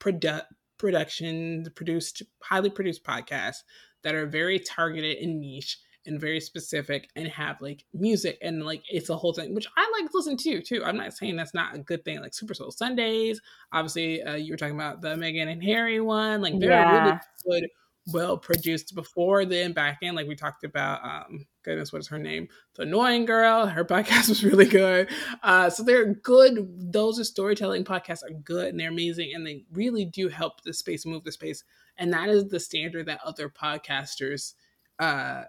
[0.00, 0.44] produ-
[0.78, 3.62] production, produced, highly produced podcasts
[4.02, 8.82] that are very targeted and niche and very specific and have like music and like
[8.88, 11.52] it's a whole thing which i like to listen to too i'm not saying that's
[11.52, 13.40] not a good thing like super soul sundays
[13.72, 17.04] obviously uh, you were talking about the meghan and harry one like they're yeah.
[17.04, 17.18] really
[17.60, 17.68] good
[18.12, 22.18] well produced before then back in like we talked about um goodness what is her
[22.18, 22.48] name?
[22.74, 23.66] The annoying girl.
[23.66, 25.08] Her podcast was really good.
[25.42, 26.92] Uh so they're good.
[26.92, 30.72] Those are storytelling podcasts are good and they're amazing and they really do help the
[30.72, 31.64] space move the space.
[31.98, 34.54] And that is the standard that other podcasters
[34.98, 35.44] uh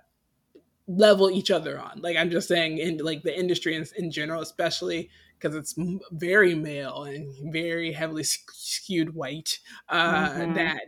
[0.87, 1.99] level each other on.
[2.01, 5.75] Like I'm just saying, in like the industry in, in general, especially because it's
[6.11, 10.53] very male and very heavily skewed white, uh, mm-hmm.
[10.53, 10.81] that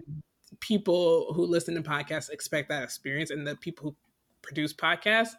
[0.60, 3.96] people who listen to podcasts expect that experience, and the people who
[4.42, 5.34] produce podcasts,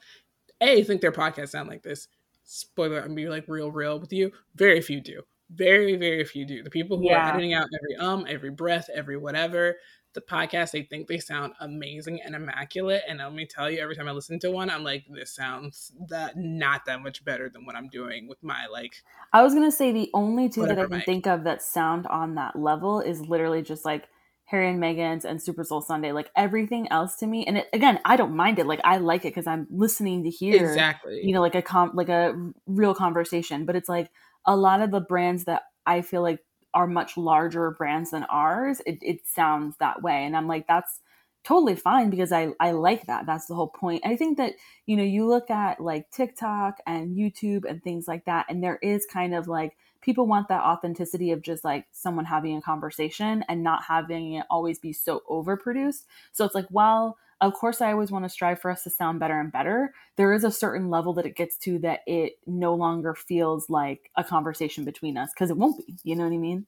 [0.60, 2.08] a think their podcasts sound like this.
[2.44, 4.32] Spoiler, I'm being like real, real with you.
[4.56, 5.22] Very few do.
[5.50, 6.62] Very, very few do.
[6.62, 7.26] The people who yeah.
[7.26, 9.76] are editing out every um, every breath, every whatever,
[10.12, 13.02] the podcast, they think they sound amazing and immaculate.
[13.08, 15.92] And let me tell you, every time I listen to one, I'm like, this sounds
[16.08, 19.02] that not that much better than what I'm doing with my like.
[19.32, 21.04] I was gonna say the only two that I can mic.
[21.04, 24.08] think of that sound on that level is literally just like
[24.50, 26.12] Harry and Meghan's and Super Soul Sunday.
[26.12, 28.66] Like everything else to me, and it, again, I don't mind it.
[28.66, 31.92] Like I like it because I'm listening to hear exactly, you know, like a com
[31.94, 32.34] like a
[32.66, 33.64] real conversation.
[33.64, 34.10] But it's like
[34.44, 36.40] a lot of the brands that I feel like
[36.74, 40.24] are much larger brands than ours, it, it sounds that way.
[40.24, 41.00] And I'm like, that's
[41.42, 43.26] totally fine because I, I like that.
[43.26, 44.02] That's the whole point.
[44.04, 44.54] I think that,
[44.86, 48.78] you know, you look at like TikTok and YouTube and things like that, and there
[48.82, 53.44] is kind of like people want that authenticity of just like someone having a conversation
[53.48, 56.04] and not having it always be so overproduced.
[56.32, 59.18] So it's like, well, of course, I always want to strive for us to sound
[59.18, 59.94] better and better.
[60.16, 64.10] There is a certain level that it gets to that it no longer feels like
[64.16, 65.96] a conversation between us because it won't be.
[66.04, 66.66] You know what I mean?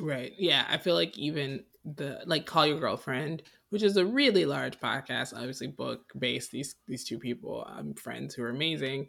[0.00, 0.32] Right.
[0.36, 0.66] Yeah.
[0.68, 5.34] I feel like even the like Call Your Girlfriend, which is a really large podcast,
[5.34, 6.50] obviously book based.
[6.50, 9.06] These these two people, um, friends who are amazing,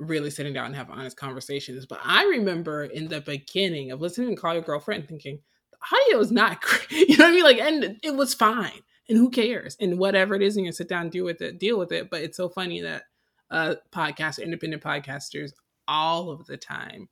[0.00, 1.86] really sitting down and have honest conversations.
[1.86, 5.38] But I remember in the beginning of listening to Call Your Girlfriend, thinking
[5.70, 7.08] the audio is not great.
[7.08, 7.44] You know what I mean?
[7.44, 8.80] Like, and it was fine
[9.10, 9.76] and who cares?
[9.80, 12.08] And whatever it is, you can sit down and deal with it, deal with it.
[12.08, 13.02] But it's so funny that
[13.50, 15.52] uh podcasts, independent podcasters,
[15.88, 17.08] all of the time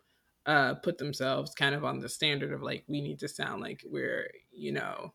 [0.47, 3.85] uh put themselves kind of on the standard of like we need to sound like
[3.85, 5.13] we're, you know,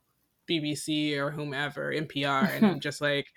[0.50, 2.56] BBC or whomever, NPR.
[2.56, 3.28] And I'm just like,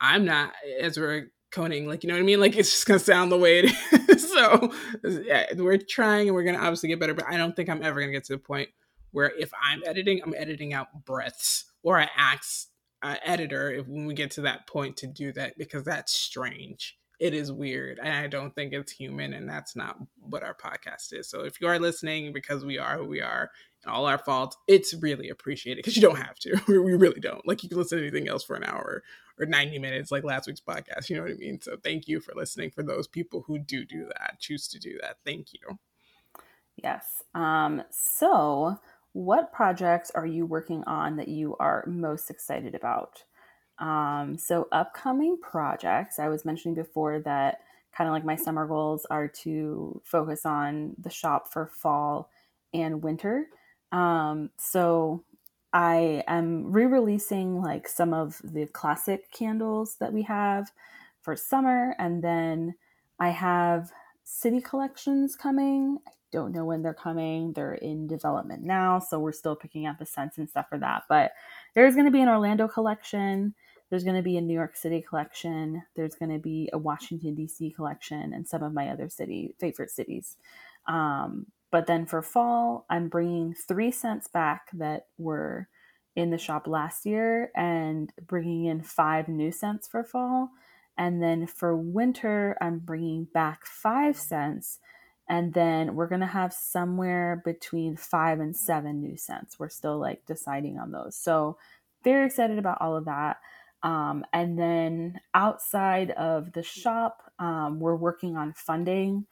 [0.00, 1.22] I'm not Ezra
[1.52, 2.40] Koenig, like you know what I mean?
[2.40, 4.32] Like it's just gonna sound the way it is.
[4.32, 4.72] so
[5.04, 8.00] yeah, we're trying and we're gonna obviously get better, but I don't think I'm ever
[8.00, 8.70] gonna get to the point
[9.12, 12.68] where if I'm editing, I'm editing out breaths or I ask
[13.02, 16.96] an editor if when we get to that point to do that because that's strange
[17.20, 21.12] it is weird and i don't think it's human and that's not what our podcast
[21.12, 23.50] is so if you are listening because we are who we are
[23.84, 27.46] and all our faults it's really appreciated because you don't have to we really don't
[27.46, 29.02] like you can listen to anything else for an hour
[29.38, 32.20] or 90 minutes like last week's podcast you know what i mean so thank you
[32.20, 35.78] for listening for those people who do do that choose to do that thank you
[36.76, 38.78] yes um so
[39.12, 43.24] what projects are you working on that you are most excited about?
[43.78, 47.60] Um, so, upcoming projects, I was mentioning before that
[47.94, 52.30] kind of like my summer goals are to focus on the shop for fall
[52.72, 53.46] and winter.
[53.90, 55.24] Um, so,
[55.72, 60.70] I am re releasing like some of the classic candles that we have
[61.20, 62.74] for summer, and then
[63.18, 63.90] I have
[64.24, 65.98] city collections coming.
[66.06, 67.52] I don't know when they're coming.
[67.52, 71.04] They're in development now, so we're still picking out the scents and stuff for that.
[71.08, 71.32] But
[71.74, 73.54] there's going to be an Orlando collection.
[73.92, 75.82] There's going to be a New York City collection.
[75.96, 77.72] There's going to be a Washington D.C.
[77.72, 80.38] collection, and some of my other city favorite cities.
[80.86, 85.68] Um, but then for fall, I'm bringing three scents back that were
[86.16, 90.52] in the shop last year, and bringing in five new scents for fall.
[90.96, 94.78] And then for winter, I'm bringing back five scents
[95.28, 99.58] and then we're going to have somewhere between five and seven new scents.
[99.58, 101.14] We're still like deciding on those.
[101.14, 101.58] So,
[102.04, 103.36] very excited about all of that.
[103.82, 109.26] Um, and then outside of the shop, um, we're working on funding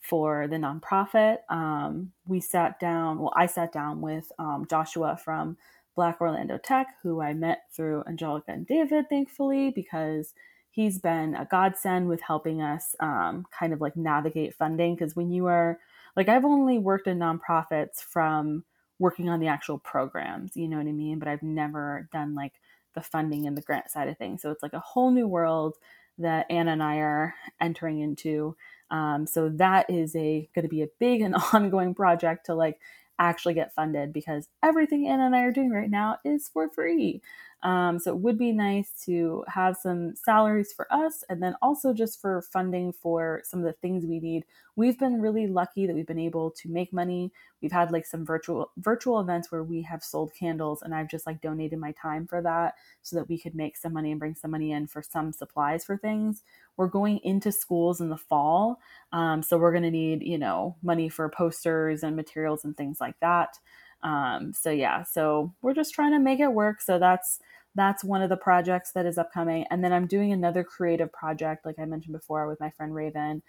[0.00, 1.38] for the nonprofit.
[1.50, 5.58] Um, we sat down, well, I sat down with um, Joshua from
[5.94, 10.32] Black Orlando Tech, who I met through Angelica and David, thankfully, because
[10.70, 14.94] he's been a godsend with helping us um, kind of like navigate funding.
[14.94, 15.78] Because when you are
[16.16, 18.64] like, I've only worked in nonprofits from
[18.98, 21.18] working on the actual programs, you know what I mean?
[21.18, 22.52] But I've never done like
[22.94, 24.42] the funding and the grant side of things.
[24.42, 25.76] So it's like a whole new world
[26.18, 28.56] that Anna and I are entering into.
[28.90, 32.78] Um, so that is a going to be a big and ongoing project to like
[33.20, 37.22] actually get funded because everything Anna and I are doing right now is for free.
[37.62, 41.92] Um, so it would be nice to have some salaries for us and then also
[41.92, 44.46] just for funding for some of the things we need.
[44.76, 47.30] We've been really lucky that we've been able to make money.
[47.60, 51.26] We've had like some virtual virtual events where we have sold candles and I've just
[51.26, 54.34] like donated my time for that so that we could make some money and bring
[54.34, 56.42] some money in for some supplies for things.
[56.80, 58.80] We're going into schools in the fall.
[59.12, 63.02] Um, so we're going to need, you know, money for posters and materials and things
[63.02, 63.58] like that.
[64.02, 66.80] Um, so yeah, so we're just trying to make it work.
[66.80, 67.38] So that's
[67.74, 69.66] that's one of the projects that is upcoming.
[69.70, 73.42] And then I'm doing another creative project, like I mentioned before, with my friend Raven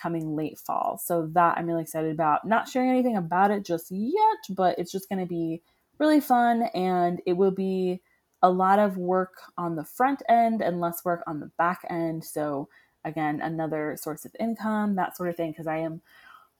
[0.00, 0.96] coming late fall.
[1.04, 2.46] So that I'm really excited about.
[2.46, 5.60] Not sharing anything about it just yet, but it's just going to be
[5.98, 8.00] really fun and it will be
[8.46, 12.24] a lot of work on the front end and less work on the back end.
[12.24, 12.68] So
[13.04, 16.00] again, another source of income, that sort of thing because I am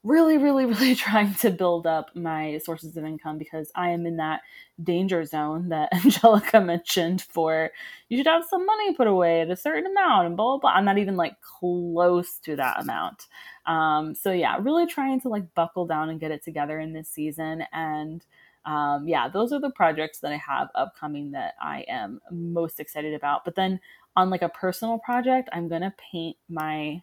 [0.02, 4.16] really, really, really trying to build up my sources of income because I am in
[4.16, 4.40] that
[4.82, 7.70] danger zone that Angelica mentioned for
[8.08, 10.70] you should have some money put away at a certain amount and blah, blah, blah.
[10.70, 13.26] I'm not even like close to that amount.
[13.64, 17.08] Um, so, yeah, really trying to like buckle down and get it together in this
[17.08, 17.62] season.
[17.72, 18.24] And
[18.66, 23.14] um, yeah, those are the projects that I have upcoming that I am most excited
[23.14, 23.44] about.
[23.44, 23.80] But then
[24.16, 27.02] on like a personal project, I'm to paint my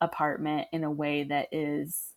[0.00, 2.08] apartment in a way that is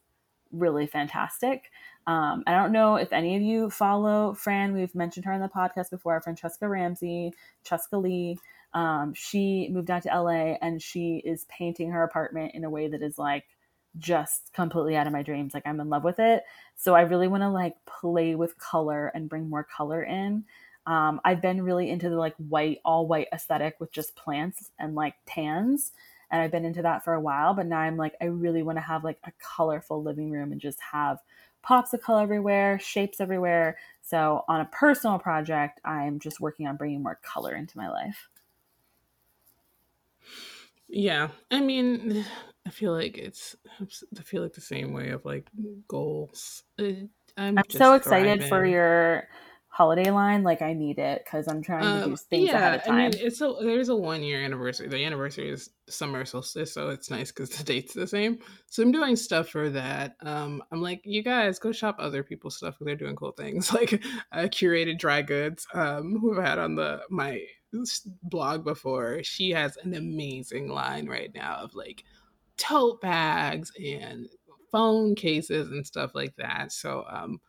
[0.52, 1.72] really fantastic.
[2.08, 4.74] Um, I don't know if any of you follow Fran.
[4.74, 6.20] We've mentioned her on the podcast before.
[6.22, 7.34] Franchesca Ramsey,
[7.64, 8.38] chescaleigh.
[8.74, 12.88] Um, she moved out to LA and she is painting her apartment in a way
[12.88, 13.46] that is like
[13.98, 15.54] just completely out of my dreams.
[15.54, 16.44] Like I'm in love with it.
[16.76, 20.46] So I really want to like play with color and bring more color in.
[20.86, 24.96] Um, I've been really into the like white, all white aesthetic with just plants and
[24.96, 25.92] like tans
[26.32, 28.78] and I've been into that for a while, but now I'm like I really want
[28.78, 31.20] to have like a colorful living room and just have
[31.62, 33.78] pops of color everywhere, shapes everywhere.
[34.02, 38.30] So on a personal project, I'm just working on bringing more color into my life.
[40.90, 42.26] Yeah, I mean,
[42.68, 45.48] I feel like it's I feel like the same way of like
[45.88, 46.64] goals.
[46.80, 47.10] I'm,
[47.58, 48.50] I'm so excited thriving.
[48.50, 49.28] for your
[49.70, 52.76] holiday line, like I need it because I'm trying to do um, things yeah, ahead
[52.76, 52.96] of time.
[52.96, 54.88] I mean, it's a there's a one year anniversary.
[54.88, 58.40] The anniversary is summer solstice, so it's nice because the date's the same.
[58.68, 60.16] So I'm doing stuff for that.
[60.22, 63.74] Um, I'm like, you guys go shop other people's stuff because they're doing cool things.
[63.80, 67.42] Like I curated dry goods, um, who I've had on the my
[68.24, 69.24] blog before.
[69.24, 72.04] She has an amazing line right now of like
[72.58, 74.28] tote bags and
[74.72, 76.72] phone cases and stuff like that.
[76.72, 77.40] So um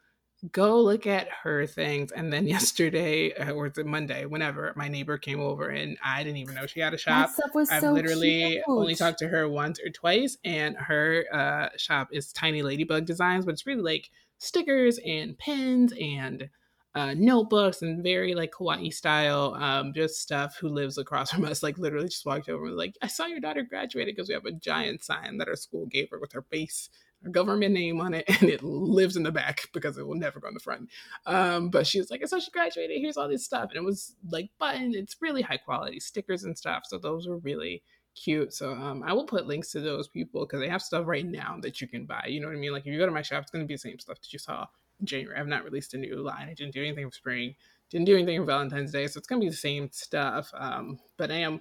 [0.52, 2.12] go look at her things.
[2.12, 6.38] And then yesterday, uh, or the Monday, whenever my neighbor came over and I didn't
[6.38, 7.30] even know she had a shop.
[7.70, 8.64] I've so literally cute.
[8.68, 13.44] only talked to her once or twice, and her uh, shop is Tiny Ladybug Designs,
[13.44, 16.48] but it's really like stickers and pins and
[16.94, 20.56] uh, notebooks and very like kawaii style, um, just stuff.
[20.58, 21.62] Who lives across from us?
[21.62, 24.34] Like literally just walked over and was like, I saw your daughter graduated because we
[24.34, 26.90] have a giant sign that our school gave her with her face
[27.22, 30.40] her government name on it and it lives in the back because it will never
[30.40, 30.88] go in the front.
[31.26, 33.70] Um, but she was like, so she graduated, here's all this stuff.
[33.70, 36.84] And it was like button, it's really high quality stickers and stuff.
[36.86, 37.82] So those were really
[38.14, 38.52] cute.
[38.52, 41.58] So um, I will put links to those people because they have stuff right now
[41.62, 42.26] that you can buy.
[42.28, 42.72] You know what I mean?
[42.72, 44.38] Like if you go to my shop, it's gonna be the same stuff that you
[44.38, 44.66] saw
[45.04, 45.38] January.
[45.38, 46.48] I've not released a new line.
[46.48, 47.54] I didn't do anything for spring.
[47.90, 49.06] Didn't do anything for Valentine's Day.
[49.06, 50.50] So it's gonna be the same stuff.
[50.54, 51.60] Um, but I am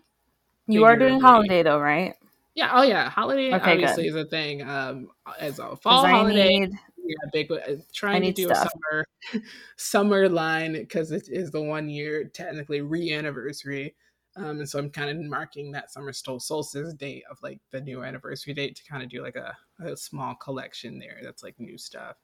[0.67, 2.15] You are doing holiday though, right?
[2.55, 2.71] Yeah.
[2.73, 3.09] Oh, yeah.
[3.09, 4.09] Holiday okay, obviously good.
[4.09, 4.61] is a thing.
[4.61, 5.09] Um,
[5.39, 6.59] as a fall holiday.
[6.59, 7.51] Need, yeah, big.
[7.51, 8.67] Uh, trying to do stuff.
[8.67, 9.05] a summer
[9.77, 13.95] summer line because it is the one year technically re-anniversary.
[14.35, 18.03] Um, and so I'm kind of marking that summer solstice date of like the new
[18.03, 21.77] anniversary date to kind of do like a, a small collection there that's like new
[21.77, 22.17] stuff.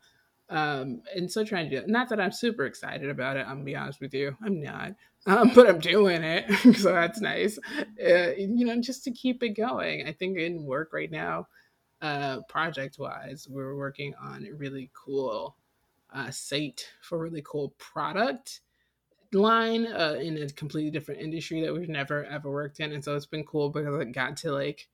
[0.49, 1.89] Um, and so trying to do it.
[1.89, 3.47] Not that I'm super excited about it.
[3.47, 4.93] I'm gonna be honest with you, I'm not.
[5.25, 7.57] Um, but I'm doing it, so that's nice.
[7.77, 10.07] Uh, you know, just to keep it going.
[10.07, 11.47] I think in work right now,
[12.01, 15.55] uh, project wise, we're working on a really cool
[16.13, 18.61] uh, site for really cool product
[19.33, 23.15] line uh, in a completely different industry that we've never ever worked in, and so
[23.15, 24.87] it's been cool because I got to like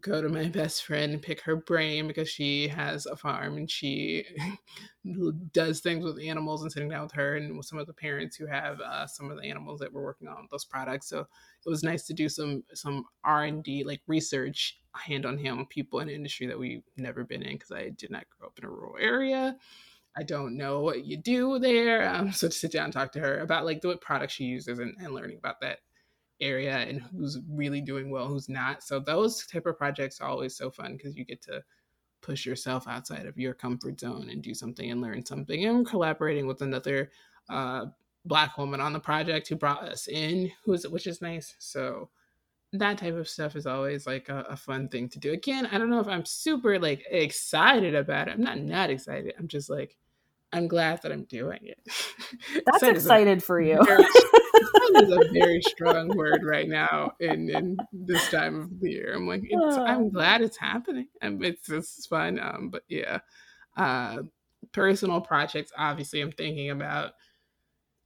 [0.00, 3.70] go to my best friend and pick her brain because she has a farm and
[3.70, 4.24] she
[5.52, 8.36] does things with animals and sitting down with her and with some of the parents
[8.36, 11.70] who have uh, some of the animals that we're working on those products so it
[11.70, 16.08] was nice to do some some r&d like research hand on hand with people in
[16.08, 18.70] an industry that we've never been in because i did not grow up in a
[18.70, 19.56] rural area
[20.16, 22.08] I don't know what you do there.
[22.08, 24.78] Um, so to sit down and talk to her about like what products she uses
[24.78, 25.80] and, and learning about that
[26.40, 28.82] area and who's really doing well, who's not.
[28.82, 31.62] So those type of projects are always so fun because you get to
[32.20, 35.64] push yourself outside of your comfort zone and do something and learn something.
[35.64, 37.10] And collaborating with another
[37.48, 37.86] uh,
[38.24, 41.54] black woman on the project who brought us in, who's which is nice.
[41.58, 42.08] So
[42.72, 45.32] that type of stuff is always like a, a, fun thing to do.
[45.32, 48.32] Again, I don't know if I'm super like excited about it.
[48.32, 49.34] I'm not not excited.
[49.38, 49.96] I'm just like
[50.54, 51.78] I'm glad that I'm doing it.
[52.66, 53.82] That's excited for you.
[53.84, 54.04] Very,
[55.02, 59.14] is a very strong word right now in, in this time of the year.
[59.14, 61.08] I'm like, I'm glad it's happening.
[61.20, 62.38] and it's it's fun.
[62.38, 63.18] Um, but yeah,
[63.76, 64.18] uh,
[64.72, 65.72] personal projects.
[65.76, 67.12] Obviously, I'm thinking about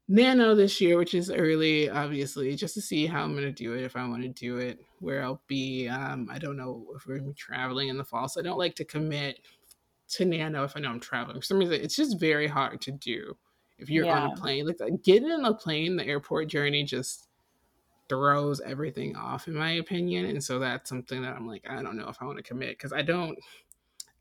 [0.08, 3.74] Nano this year, which is early, obviously, just to see how I'm going to do
[3.74, 5.86] it, if I want to do it, where I'll be.
[5.86, 8.44] Um, I don't know if we're going to be traveling in the fall, so I
[8.44, 9.40] don't like to commit
[10.10, 11.40] to Nano if I know I'm traveling.
[11.40, 13.36] For some reason, it's just very hard to do
[13.78, 14.20] if you're yeah.
[14.20, 14.66] on a plane.
[14.66, 17.28] Like getting on a plane, the airport journey just
[18.08, 20.26] throws everything off, in my opinion.
[20.26, 22.70] And so that's something that I'm like, I don't know if I want to commit
[22.70, 23.38] because I don't.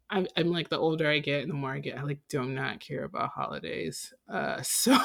[0.10, 2.42] I'm, I'm, like the older I get and the more I get, I like do
[2.46, 4.14] not care about holidays.
[4.30, 4.98] Uh, so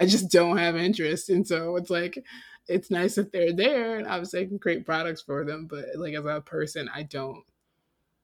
[0.00, 1.30] I just don't have interest.
[1.30, 2.24] And so it's like,
[2.66, 5.68] it's nice that they're there and obviously I can create products for them.
[5.70, 7.44] But like as a person, I don't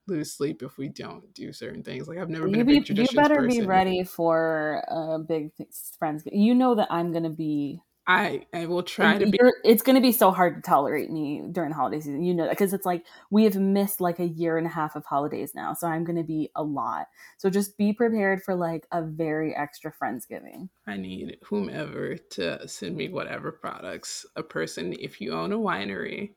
[0.07, 2.07] lose sleep if we don't do certain things.
[2.07, 3.61] Like I've never been you be, You better person.
[3.61, 5.51] be ready for a big
[5.97, 6.23] friends.
[6.31, 7.81] You know that I'm gonna be.
[8.07, 9.39] I I will try to be.
[9.63, 12.23] It's gonna be so hard to tolerate me during holiday season.
[12.23, 14.95] You know that because it's like we have missed like a year and a half
[14.95, 17.07] of holidays now, so I'm gonna be a lot.
[17.37, 20.69] So just be prepared for like a very extra friendsgiving.
[20.85, 24.25] I need whomever to send me whatever products.
[24.35, 26.33] A person, if you own a winery,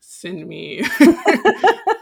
[0.00, 0.82] send me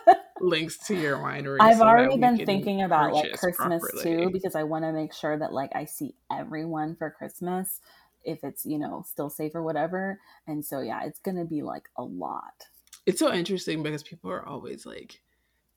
[0.48, 1.58] links to your winery.
[1.60, 4.02] I've so already been thinking about like Christmas properly.
[4.02, 7.80] too because I want to make sure that like I see everyone for Christmas
[8.24, 10.20] if it's, you know, still safe or whatever.
[10.46, 12.66] And so yeah, it's going to be like a lot.
[13.06, 15.20] It's so interesting because people are always like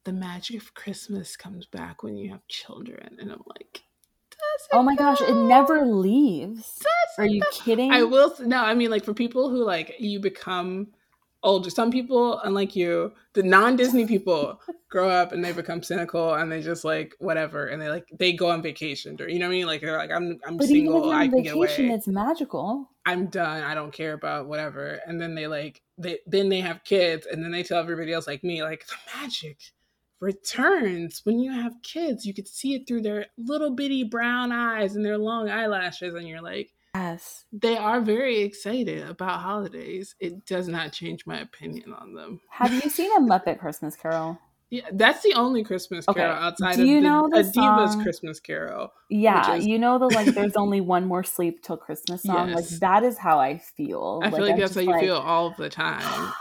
[0.06, 3.84] the magic of Christmas comes back when you have children and I'm like
[4.72, 6.84] oh my gosh, it never leaves.
[7.18, 7.92] Are you kidding?
[7.92, 8.34] I will.
[8.40, 10.88] No, I mean, like for people who like you become
[11.48, 11.70] older.
[11.70, 16.62] Some people, unlike you, the non-Disney people grow up and they become cynical and they
[16.62, 19.58] just like whatever and they like they go on vacation or you know what I
[19.58, 19.66] mean?
[19.66, 21.96] Like they're like I'm I'm but single, I can vacation, get away.
[21.96, 22.90] It's magical.
[23.06, 23.64] I'm done.
[23.64, 25.00] I don't care about whatever.
[25.08, 28.28] And then they like they then they have kids and then they tell everybody else
[28.28, 29.58] like me like the magic
[30.20, 32.26] returns when you have kids.
[32.26, 36.28] You could see it through their little bitty brown eyes and their long eyelashes and
[36.28, 37.46] you're like Yes.
[37.52, 40.16] They are very excited about holidays.
[40.20, 42.42] It does not change my opinion on them.
[42.50, 44.40] Have you seen a Muppet Christmas Carol?
[44.70, 46.46] Yeah, that's the only Christmas carol okay.
[46.46, 48.92] outside Do you of know the, A Diva's Christmas Carol.
[49.10, 49.66] Yeah, is...
[49.66, 52.50] you know the like there's only one more sleep till Christmas song.
[52.50, 52.56] Yes.
[52.56, 54.20] Like that is how I feel.
[54.24, 56.34] I feel like, like that's how you like, feel all the time.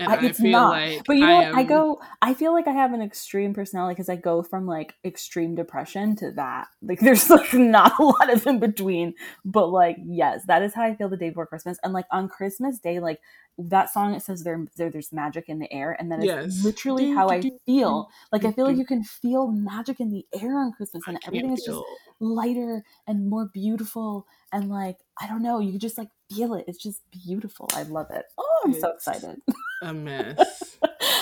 [0.00, 0.70] I, it's I not.
[0.70, 1.58] Like but you know, I, am...
[1.58, 2.00] I, go.
[2.22, 6.14] I feel like I have an extreme personality because I go from like extreme depression
[6.16, 6.68] to that.
[6.82, 9.14] Like, there's like not a lot of in between.
[9.44, 11.78] But like, yes, that is how I feel the day before Christmas.
[11.82, 13.18] And like on Christmas Day, like
[13.58, 16.64] that song, it says there, there there's magic in the air, and that is yes.
[16.64, 18.08] literally how I feel.
[18.32, 21.52] Like, I feel like you can feel magic in the air on Christmas, and everything
[21.52, 21.80] is just
[22.20, 24.26] lighter and more beautiful.
[24.52, 26.64] And like, I don't know, you just like feel it.
[26.68, 27.68] It's just beautiful.
[27.74, 28.24] I love it.
[28.38, 29.40] Oh, I'm it's so excited.
[29.82, 30.78] A mess.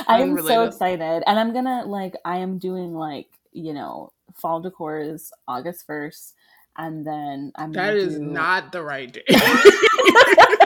[0.06, 1.22] I am so excited.
[1.26, 6.34] And I'm gonna like I am doing like, you know, fall decors August first.
[6.78, 8.24] And then I'm That is do...
[8.24, 9.22] not the right day.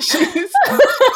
[0.00, 0.52] she's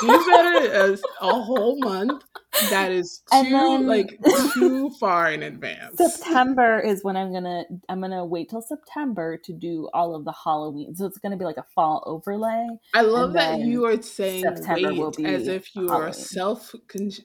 [0.01, 2.23] she's had a, a whole month
[2.71, 4.19] that is too then, like
[4.55, 5.97] too far in advance.
[5.97, 10.33] September is when I'm gonna I'm gonna wait till September to do all of the
[10.33, 10.95] Halloween.
[10.95, 12.69] So it's gonna be like a fall overlay.
[12.95, 16.09] I love that you are saying September wait will be as if you Halloween.
[16.09, 16.75] are self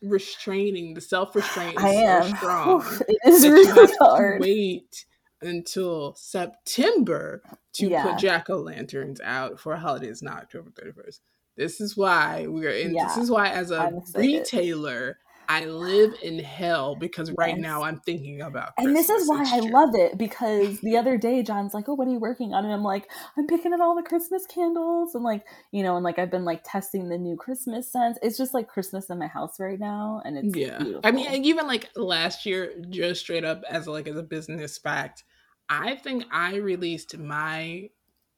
[0.01, 0.93] restraining.
[0.93, 2.24] The self restraint is I am.
[2.24, 2.86] so strong.
[3.07, 4.41] it is really hard.
[4.41, 5.05] wait
[5.41, 7.41] until September
[7.74, 8.03] to yeah.
[8.03, 11.20] put jack o' lanterns out for holidays, not October 31st.
[11.55, 12.95] This is why we're in.
[12.95, 15.17] Yeah, this is why, as a retailer,
[15.49, 17.59] I live in hell because right yes.
[17.59, 18.73] now I'm thinking about.
[18.77, 22.07] And this is why I love it because the other day John's like, "Oh, what
[22.07, 25.23] are you working on?" And I'm like, "I'm picking at all the Christmas candles and
[25.23, 28.19] like, you know, and like I've been like testing the new Christmas scents.
[28.21, 30.77] It's just like Christmas in my house right now, and it's yeah.
[30.77, 31.01] Beautiful.
[31.03, 35.23] I mean, even like last year, just straight up as like as a business fact,
[35.67, 37.89] I think I released my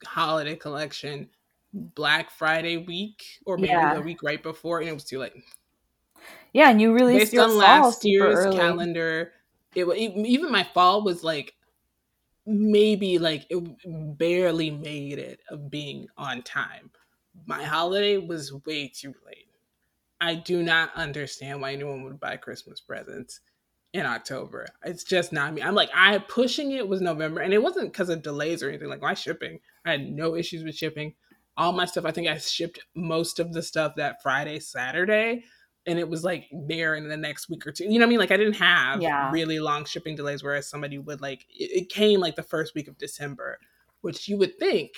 [0.05, 1.27] holiday collection
[1.73, 3.95] Black Friday week or maybe yeah.
[3.95, 5.33] the week right before, and it was too late.
[6.53, 9.31] Yeah, and you released based on last year's calendar.
[9.73, 11.53] It was even my fall was like
[12.45, 16.91] maybe like it barely made it of being on time.
[17.45, 19.47] My holiday was way too late.
[20.19, 23.39] I do not understand why anyone would buy Christmas presents
[23.93, 24.67] in October.
[24.83, 25.61] It's just not me.
[25.61, 28.89] I'm like, I pushing it was November, and it wasn't because of delays or anything.
[28.89, 31.15] Like my shipping, I had no issues with shipping
[31.61, 32.05] all my stuff.
[32.05, 35.43] I think I shipped most of the stuff that Friday, Saturday,
[35.85, 37.83] and it was like there in the next week or two.
[37.83, 38.19] You know what I mean?
[38.19, 39.29] Like I didn't have yeah.
[39.31, 42.87] really long shipping delays, whereas somebody would like it, it came like the first week
[42.87, 43.59] of December,
[44.01, 44.91] which you would think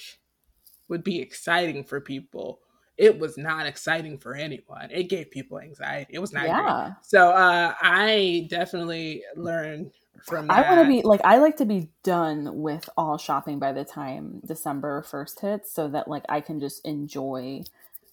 [0.88, 2.60] would be exciting for people.
[2.98, 4.90] It was not exciting for anyone.
[4.92, 6.14] It gave people anxiety.
[6.14, 6.84] It was not yeah.
[6.84, 6.94] great.
[7.02, 9.92] So uh, I definitely learned
[10.24, 10.66] from that.
[10.66, 13.84] I want to be like I like to be done with all shopping by the
[13.84, 17.64] time December first hits, so that like I can just enjoy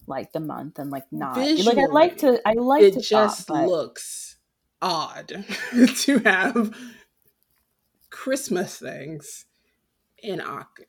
[0.07, 3.01] like the month and like not Visually, like I like to I like it to
[3.01, 3.67] just shop, but...
[3.67, 4.37] looks
[4.81, 5.27] odd
[5.95, 6.75] to have
[8.09, 9.45] Christmas things
[10.21, 10.41] in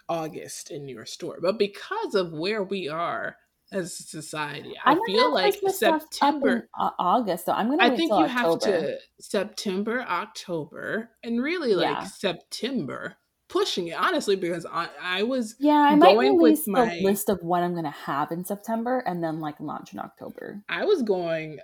[0.09, 3.36] August in your store, but because of where we are
[3.73, 4.75] as a society.
[4.85, 6.68] I feel like September,
[6.99, 7.47] August.
[7.47, 7.83] So I'm gonna.
[7.83, 8.31] I think you October.
[8.33, 12.05] have to September, October, and really like yeah.
[12.05, 13.16] September
[13.53, 17.39] pushing it honestly because I, I was yeah I might release my, the list of
[17.43, 20.62] what I'm gonna have in September and then like launch in October.
[20.70, 21.59] I was going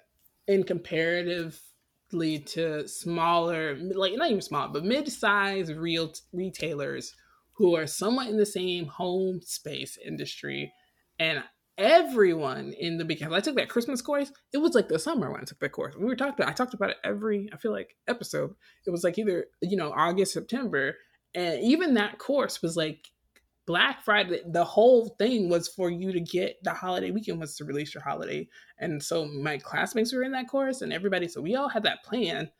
[0.46, 7.14] in comparatively to smaller like not even small but mid-sized real retailers
[7.52, 10.70] who are somewhat in the same home space industry
[11.18, 11.42] and
[11.78, 13.32] everyone in the beginning.
[13.32, 14.32] I took that Christmas course.
[14.52, 15.94] It was like the summer when I took that course.
[15.96, 16.44] We were talking.
[16.44, 17.48] I talked about it every.
[17.52, 18.54] I feel like episode.
[18.86, 20.96] It was like either you know August, September,
[21.34, 23.06] and even that course was like
[23.66, 24.42] Black Friday.
[24.46, 28.02] The whole thing was for you to get the holiday weekend was to release your
[28.02, 28.48] holiday,
[28.78, 31.28] and so my classmates were in that course, and everybody.
[31.28, 32.50] So we all had that plan.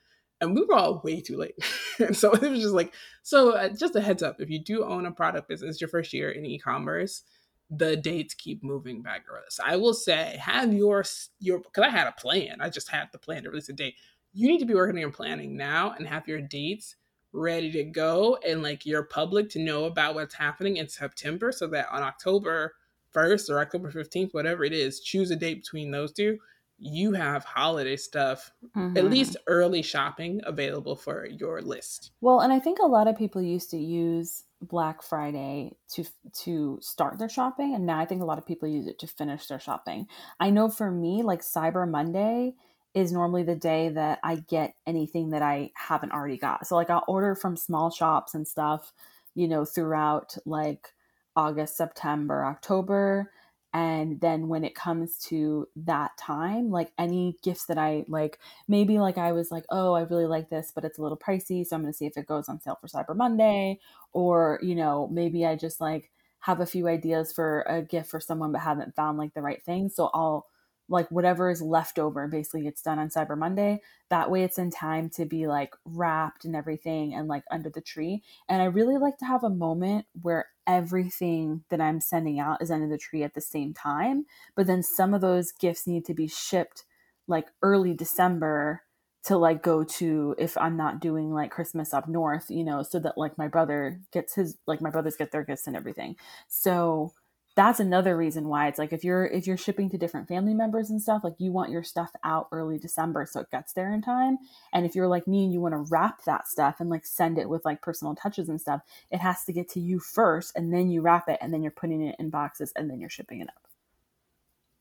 [0.40, 1.56] And we were all way too late.
[1.98, 2.94] and so it was just like,
[3.24, 6.12] so uh, just a heads up if you do own a product business, your first
[6.12, 7.24] year in e commerce,
[7.70, 9.60] the dates keep moving back this.
[9.64, 11.04] I will say, have your
[11.38, 12.60] your because I had a plan.
[12.60, 13.94] I just had the plan to release a date.
[14.32, 16.96] You need to be working on your planning now and have your dates
[17.32, 21.66] ready to go and like your public to know about what's happening in September so
[21.66, 22.74] that on October
[23.14, 26.38] 1st or October 15th, whatever it is, choose a date between those two.
[26.78, 28.96] You have holiday stuff, mm-hmm.
[28.96, 32.12] at least early shopping available for your list.
[32.20, 36.04] Well, and I think a lot of people used to use Black Friday to
[36.44, 39.06] to start their shopping and now I think a lot of people use it to
[39.06, 40.08] finish their shopping.
[40.40, 42.54] I know for me like Cyber Monday
[42.92, 46.66] is normally the day that I get anything that I haven't already got.
[46.66, 48.92] So like I'll order from small shops and stuff,
[49.34, 50.92] you know, throughout like
[51.36, 53.30] August, September, October
[53.78, 58.98] and then when it comes to that time like any gifts that i like maybe
[58.98, 61.76] like i was like oh i really like this but it's a little pricey so
[61.76, 63.78] i'm going to see if it goes on sale for cyber monday
[64.12, 66.10] or you know maybe i just like
[66.40, 69.62] have a few ideas for a gift for someone but haven't found like the right
[69.62, 70.46] thing so i'll
[70.88, 73.80] like whatever is left over basically gets done on Cyber Monday.
[74.08, 77.80] That way it's in time to be like wrapped and everything and like under the
[77.80, 78.22] tree.
[78.48, 82.70] And I really like to have a moment where everything that I'm sending out is
[82.70, 84.24] under the tree at the same time.
[84.54, 86.84] But then some of those gifts need to be shipped
[87.26, 88.82] like early December
[89.24, 92.98] to like go to if I'm not doing like Christmas up north, you know, so
[93.00, 96.16] that like my brother gets his like my brothers get their gifts and everything.
[96.48, 97.12] So
[97.58, 100.90] that's another reason why it's like if you're if you're shipping to different family members
[100.90, 104.00] and stuff like you want your stuff out early december so it gets there in
[104.00, 104.38] time.
[104.72, 107.36] And if you're like me and you want to wrap that stuff and like send
[107.36, 110.72] it with like personal touches and stuff it has to get to you first and
[110.72, 113.40] then you wrap it and then you're putting it in boxes and then you're shipping
[113.40, 113.66] it up.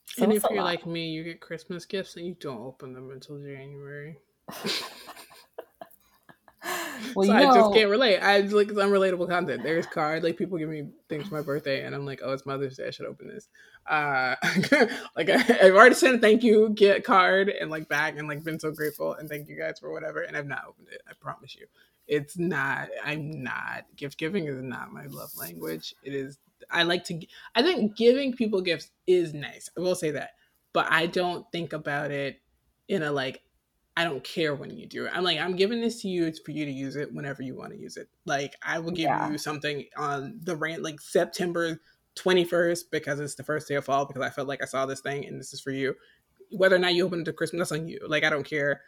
[0.10, 0.66] So and if you're lot.
[0.66, 4.20] like me you get christmas gifts and you don't open them until january
[7.16, 8.20] well, so I know, just can't relate.
[8.20, 9.64] I like it's unrelatable content.
[9.64, 12.46] There's card like people give me things for my birthday, and I'm like, oh, it's
[12.46, 12.88] Mother's Day.
[12.88, 13.50] I should open this.
[13.88, 14.36] Uh,
[15.16, 18.44] like I, have already sent a thank you get card and like back, and like
[18.44, 21.02] been so grateful and thank you guys for whatever, and I've not opened it.
[21.10, 21.68] I promise you,
[22.08, 22.90] it's not.
[23.04, 25.94] I'm not gift giving is not my love language.
[26.04, 26.38] It is.
[26.72, 27.20] I like to.
[27.56, 29.70] I think giving people gifts is nice.
[29.78, 30.32] I will say that,
[30.74, 32.42] but I don't think about it
[32.88, 33.42] in a like
[33.98, 35.12] I don't care when you do it.
[35.16, 36.28] I'm like, I'm giving this to you.
[36.28, 38.08] It's for you to use it whenever you want to use it.
[38.26, 39.28] Like, I will give yeah.
[39.28, 41.82] you something on the rant, like September
[42.16, 45.00] 21st, because it's the first day of fall, because I felt like I saw this
[45.00, 45.96] thing and this is for you.
[46.52, 48.00] Whether or not you open it to Christmas, that's on you.
[48.08, 48.82] Like, I don't care.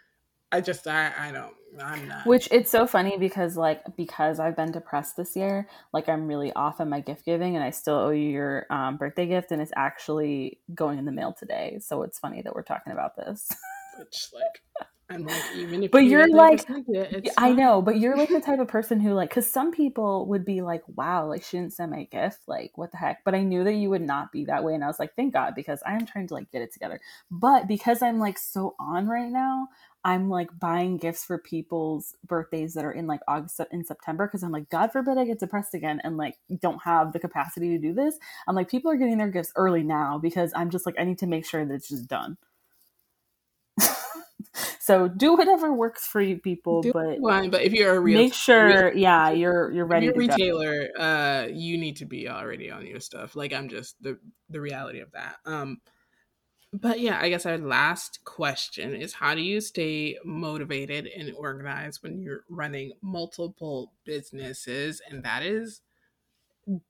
[0.52, 2.28] I just, I, I don't, I'm not.
[2.28, 6.54] Which it's so funny because, like, because I've been depressed this year, like, I'm really
[6.54, 9.60] off on my gift giving and I still owe you your um, birthday gift and
[9.60, 11.80] it's actually going in the mail today.
[11.82, 13.50] So it's funny that we're talking about this.
[13.98, 18.16] Which, like, I'm like, even if but you are like, it, I know, but you're
[18.16, 21.44] like the type of person who like, because some people would be like, wow, like
[21.44, 23.24] she didn't send my gift, like what the heck?
[23.24, 25.34] But I knew that you would not be that way, and I was like, thank
[25.34, 27.00] God, because I am trying to like get it together.
[27.32, 29.70] But because I'm like so on right now,
[30.06, 34.44] I'm like buying gifts for people's birthdays that are in like August in September because
[34.44, 37.80] I'm like, God forbid I get depressed again and like don't have the capacity to
[37.80, 38.18] do this.
[38.48, 41.18] I'm like, people are getting their gifts early now because I'm just like, I need
[41.20, 42.38] to make sure that it's just done.
[44.80, 46.82] So do whatever works for you, people.
[46.82, 47.20] Do but
[47.52, 50.08] but if you're a real, make sure, real, yeah, you're you're ready.
[50.08, 51.04] If you're a retailer, go.
[51.04, 53.36] uh, you need to be already on your stuff.
[53.36, 54.18] Like I'm just the
[54.50, 55.36] the reality of that.
[55.46, 55.80] Um,
[56.74, 62.02] but yeah, I guess our last question is: How do you stay motivated and organized
[62.02, 65.02] when you're running multiple businesses?
[65.08, 65.82] And that is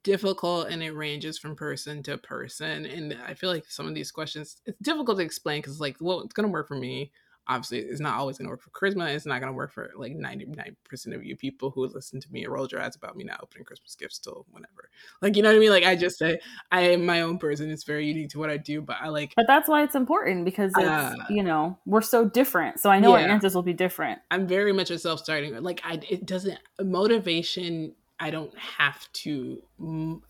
[0.02, 4.10] difficult and it ranges from person to person and i feel like some of these
[4.10, 7.10] questions it's difficult to explain because like well it's going to work for me
[7.50, 9.90] obviously it's not always going to work for charisma it's not going to work for
[9.96, 13.24] like 99% of you people who listen to me and roll your eyes about me
[13.24, 14.88] not opening christmas gifts till whenever.
[15.20, 15.70] Like you know what i mean?
[15.70, 16.38] Like i just say
[16.70, 19.32] i am my own person it's very unique to what i do but i like
[19.36, 23.00] but that's why it's important because it's uh, you know we're so different so i
[23.00, 24.20] know yeah, our answers will be different.
[24.30, 29.62] I'm very much a self-starting like i it doesn't motivation I don't have to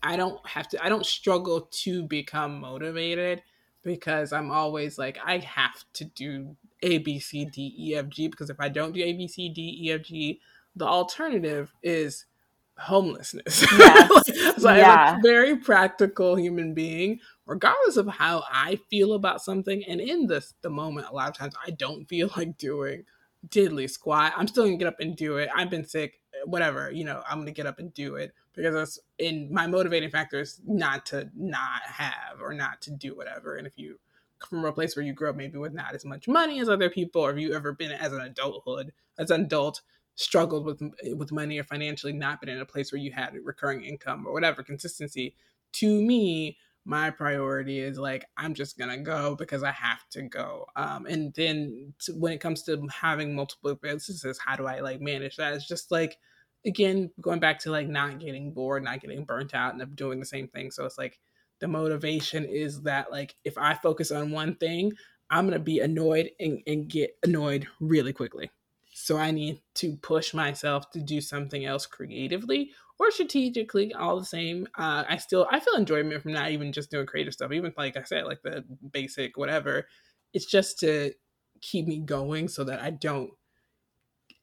[0.01, 3.43] I don't have to I don't struggle to become motivated
[3.83, 8.27] because I'm always like I have to do a, B, C, D, E, F, G.
[8.27, 10.39] Because if I don't do A, B, C, D, E, F, G,
[10.75, 12.25] the alternative is
[12.77, 13.65] homelessness.
[14.27, 14.61] Yes.
[14.61, 15.13] so yeah.
[15.13, 19.83] I'm a very practical human being, regardless of how I feel about something.
[19.85, 23.05] And in this the moment, a lot of times I don't feel like doing
[23.47, 24.33] diddly squat.
[24.35, 25.49] I'm still gonna get up and do it.
[25.55, 28.99] I've been sick, whatever, you know, I'm gonna get up and do it because that's
[29.17, 33.55] in my motivating factor is not to not have or not to do whatever.
[33.55, 33.99] And if you
[34.39, 36.69] come from a place where you grew up maybe with not as much money as
[36.69, 39.81] other people, or have you ever been as an adulthood, as an adult,
[40.15, 40.81] struggled with
[41.15, 44.33] with money or financially not been in a place where you had recurring income or
[44.33, 45.35] whatever consistency?
[45.73, 50.65] To me, my priority is like I'm just gonna go because I have to go.
[50.75, 55.01] Um, and then to, when it comes to having multiple businesses, how do I like
[55.01, 55.53] manage that?
[55.53, 56.17] It's just like
[56.65, 60.25] again going back to like not getting bored, not getting burnt out, and doing the
[60.25, 60.71] same thing.
[60.71, 61.19] So it's like
[61.59, 64.93] the motivation is that like if I focus on one thing,
[65.29, 68.51] I'm gonna be annoyed and, and get annoyed really quickly.
[68.93, 74.25] So I need to push myself to do something else creatively or strategically, all the
[74.25, 74.67] same.
[74.77, 77.97] Uh, I still I feel enjoyment from not even just doing creative stuff, even like
[77.97, 79.87] I said, like the basic whatever.
[80.33, 81.13] It's just to
[81.61, 83.31] keep me going so that I don't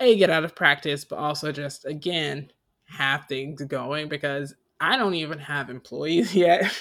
[0.01, 2.51] a get out of practice, but also just again
[2.87, 6.73] have things going because I don't even have employees yet.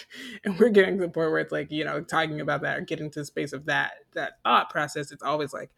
[0.43, 2.81] and we're getting to the point where it's like, you know, talking about that or
[2.81, 5.71] getting to the space of that that thought process, it's always like,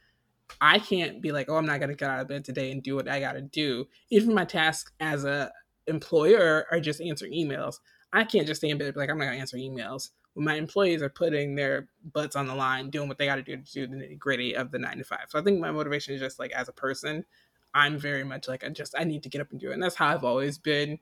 [0.62, 2.96] I can't be like, oh, I'm not gonna get out of bed today and do
[2.96, 3.86] what I gotta do.
[4.10, 5.52] Even my tasks as a
[5.88, 7.80] employer are just answering emails.
[8.12, 11.02] I can't just stay in bed like I'm not gonna answer emails when my employees
[11.02, 13.88] are putting their butts on the line, doing what they got to do to do
[13.88, 15.26] the nitty gritty of the nine to five.
[15.30, 17.26] So I think my motivation is just like as a person,
[17.74, 19.84] I'm very much like I just I need to get up and do it, and
[19.84, 21.00] that's how I've always been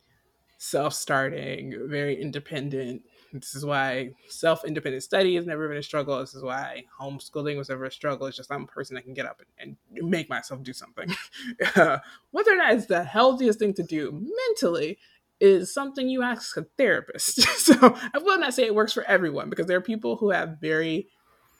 [0.58, 3.04] self-starting, very independent.
[3.32, 6.20] This is why self-independent study has never been a struggle.
[6.20, 8.28] This is why homeschooling was never a struggle.
[8.28, 11.10] It's just I'm a person that can get up and, and make myself do something.
[12.32, 14.98] whether or not it's the healthiest thing to do mentally
[15.40, 17.42] is something you ask a therapist.
[17.60, 17.74] so
[18.14, 21.08] I will not say it works for everyone because there are people who have very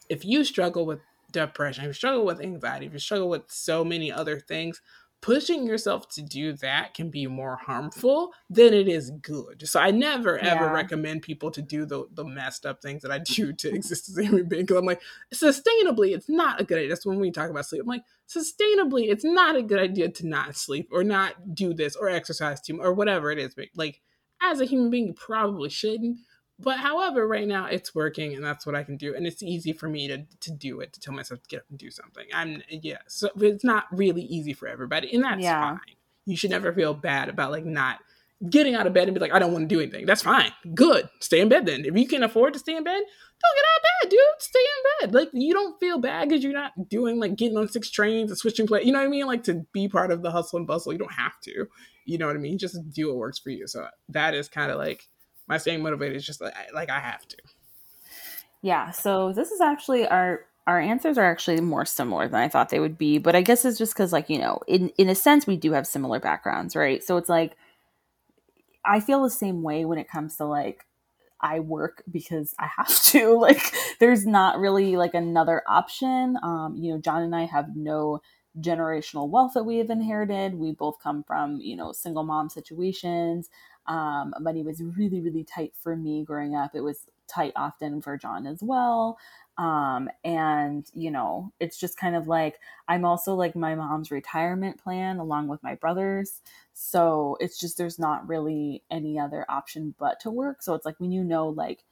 [0.08, 1.00] if you struggle with
[1.32, 4.80] depression, if you struggle with anxiety, if you struggle with so many other things,
[5.20, 9.66] pushing yourself to do that can be more harmful than it is good.
[9.68, 10.72] So I never ever yeah.
[10.72, 14.18] recommend people to do the, the messed up things that I do to exist as
[14.18, 14.62] a human being.
[14.62, 15.02] Because I'm like,
[15.34, 16.88] sustainably, it's not a good idea.
[16.88, 17.82] That's when we talk about sleep.
[17.82, 21.96] I'm like, sustainably, it's not a good idea to not sleep or not do this
[21.96, 23.54] or exercise too or whatever it is.
[23.74, 24.00] Like,
[24.42, 26.18] as a human being, you probably shouldn't.
[26.60, 29.14] But however, right now it's working and that's what I can do.
[29.14, 31.66] And it's easy for me to, to do it, to tell myself to get up
[31.70, 32.26] and do something.
[32.34, 32.98] I'm, yeah.
[33.06, 35.14] So it's not really easy for everybody.
[35.14, 35.60] And that's yeah.
[35.60, 35.80] fine.
[36.26, 38.00] You should never feel bad about like not
[38.48, 40.06] getting out of bed and be like, I don't want to do anything.
[40.06, 40.52] That's fine.
[40.74, 41.08] Good.
[41.20, 41.84] Stay in bed then.
[41.84, 43.00] If you can afford to stay in bed,
[43.40, 44.20] don't get out of bed, dude.
[44.38, 45.14] Stay in bed.
[45.14, 48.38] Like you don't feel bad because you're not doing like getting on six trains and
[48.38, 48.82] switching play.
[48.84, 49.26] You know what I mean?
[49.26, 50.92] Like to be part of the hustle and bustle.
[50.92, 51.66] You don't have to.
[52.04, 52.58] You know what I mean?
[52.58, 53.66] Just do what works for you.
[53.66, 55.08] So that is kind of like
[55.46, 57.36] my staying motivated is just like, like I have to.
[58.62, 58.90] Yeah.
[58.90, 62.80] So this is actually our our answers are actually more similar than I thought they
[62.80, 65.46] would be, but I guess it's just because like you know, in in a sense,
[65.46, 67.02] we do have similar backgrounds, right?
[67.02, 67.56] So it's like
[68.88, 70.86] I feel the same way when it comes to like
[71.40, 73.38] I work because I have to.
[73.38, 73.62] Like,
[74.00, 76.36] there's not really like another option.
[76.42, 78.20] Um, you know, John and I have no
[78.60, 80.54] generational wealth that we have inherited.
[80.54, 83.50] We both come from, you know, single mom situations.
[83.86, 86.72] Um, money was really, really tight for me growing up.
[86.74, 89.18] It was tight often for John as well.
[89.58, 94.78] Um, and you know, it's just kind of like I'm also like my mom's retirement
[94.78, 96.40] plan along with my brother's.
[96.74, 100.62] So it's just there's not really any other option but to work.
[100.62, 101.84] So it's like when you know like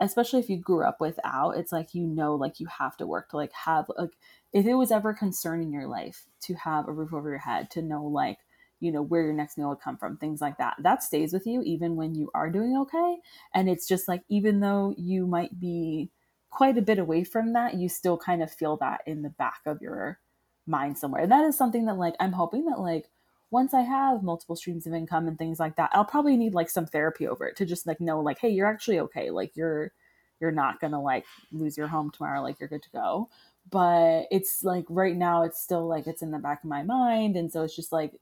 [0.00, 3.28] especially if you grew up without, it's like you know like you have to work
[3.30, 4.16] to like have like
[4.52, 7.38] if it was ever a concern in your life to have a roof over your
[7.38, 8.38] head, to know like
[8.80, 11.46] you know where your next meal would come from things like that that stays with
[11.46, 13.18] you even when you are doing okay
[13.54, 16.10] and it's just like even though you might be
[16.50, 19.60] quite a bit away from that you still kind of feel that in the back
[19.66, 20.18] of your
[20.66, 21.22] mind somewhere.
[21.22, 23.08] And that is something that like i'm hoping that like
[23.50, 26.70] once i have multiple streams of income and things like that i'll probably need like
[26.70, 29.30] some therapy over it to just like know like hey you're actually okay.
[29.30, 29.92] Like you're
[30.40, 32.42] you're not gonna like lose your home tomorrow.
[32.42, 33.28] Like you're good to go.
[33.70, 37.36] But it's like right now it's still like it's in the back of my mind.
[37.36, 38.12] And so it's just like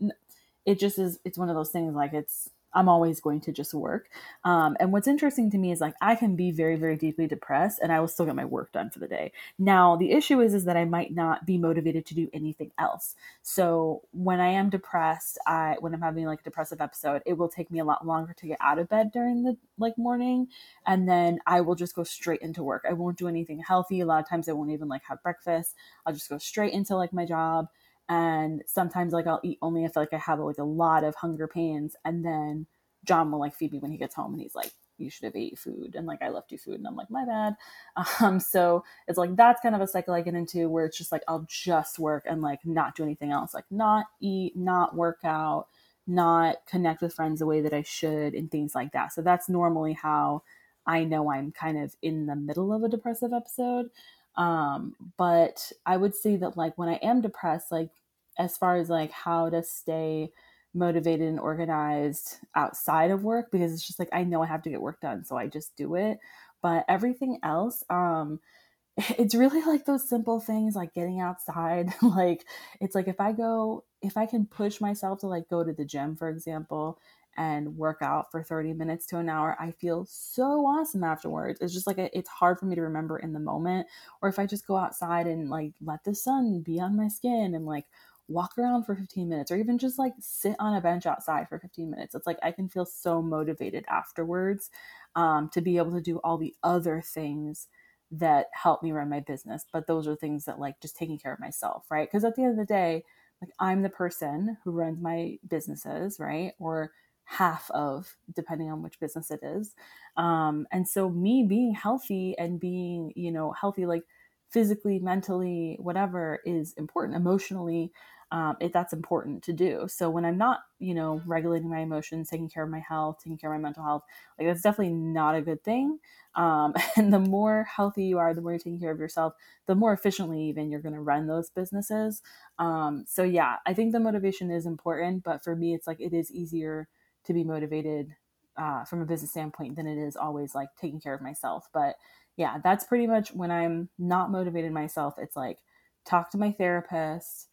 [0.66, 3.74] it just is it's one of those things like it's I'm always going to just
[3.74, 4.08] work.
[4.44, 7.80] Um, and what's interesting to me is like I can be very, very deeply depressed
[7.82, 9.32] and I will still get my work done for the day.
[9.58, 13.14] Now, the issue is is that I might not be motivated to do anything else.
[13.42, 17.48] So when I am depressed, I when I'm having like a depressive episode, it will
[17.48, 20.48] take me a lot longer to get out of bed during the like morning.
[20.86, 22.84] And then I will just go straight into work.
[22.88, 24.00] I won't do anything healthy.
[24.00, 25.74] A lot of times I won't even like have breakfast.
[26.04, 27.68] I'll just go straight into like my job
[28.08, 31.46] and sometimes like I'll eat only if like I have like a lot of hunger
[31.46, 31.96] pains.
[32.04, 32.66] And then
[33.04, 35.36] John will like feed me when he gets home and he's like you should have
[35.36, 35.94] ate food.
[35.94, 36.76] And like I left you food.
[36.76, 37.56] And I'm like my bad.
[38.20, 41.12] Um so it's like that's kind of a cycle I get into where it's just
[41.12, 43.54] like I'll just work and like not do anything else.
[43.54, 45.66] Like not eat not work out
[46.06, 49.12] not connect with friends the way that I should and things like that.
[49.12, 50.42] So that's normally how
[50.86, 53.90] I know I'm kind of in the middle of a depressive episode
[54.36, 57.90] um, but I would say that like when I am depressed, like
[58.38, 60.30] as far as like how to stay
[60.74, 64.70] motivated and organized outside of work, because it's just like I know I have to
[64.70, 66.18] get work done, so I just do it.
[66.62, 68.40] But everything else, um,
[68.96, 71.92] it's really like those simple things like getting outside.
[72.02, 72.44] like
[72.80, 75.84] it's like if I go, if I can push myself to like go to the
[75.84, 76.98] gym, for example,
[77.38, 81.60] and work out for 30 minutes to an hour, I feel so awesome afterwards.
[81.60, 83.86] It's just like a, it's hard for me to remember in the moment.
[84.20, 87.54] Or if I just go outside and like let the sun be on my skin
[87.54, 87.86] and like
[88.26, 91.58] walk around for 15 minutes or even just like sit on a bench outside for
[91.58, 94.68] 15 minutes, it's like I can feel so motivated afterwards
[95.14, 97.68] um, to be able to do all the other things
[98.10, 99.64] that help me run my business.
[99.72, 102.08] But those are things that like just taking care of myself, right?
[102.08, 103.04] Because at the end of the day,
[103.40, 106.52] like I'm the person who runs my businesses, right?
[106.58, 106.90] Or
[107.28, 109.74] half of, depending on which business it is.
[110.16, 114.04] Um, and so, me being healthy and being, you know, healthy, like
[114.50, 117.16] physically, mentally, whatever, is important.
[117.16, 117.92] Emotionally,
[118.30, 119.86] um, if that's important to do.
[119.88, 123.38] So when I'm not, you know, regulating my emotions, taking care of my health, taking
[123.38, 124.02] care of my mental health,
[124.38, 125.98] like that's definitely not a good thing.
[126.34, 129.32] Um, and the more healthy you are, the more you're taking care of yourself,
[129.66, 132.22] the more efficiently even you're going to run those businesses.
[132.58, 136.12] Um, so yeah, I think the motivation is important, but for me, it's like it
[136.12, 136.88] is easier
[137.28, 138.16] to be motivated
[138.56, 141.68] uh, from a business standpoint than it is always like taking care of myself.
[141.72, 141.94] But
[142.36, 145.14] yeah, that's pretty much when I'm not motivated myself.
[145.18, 145.58] It's like
[146.04, 147.48] talk to my therapist,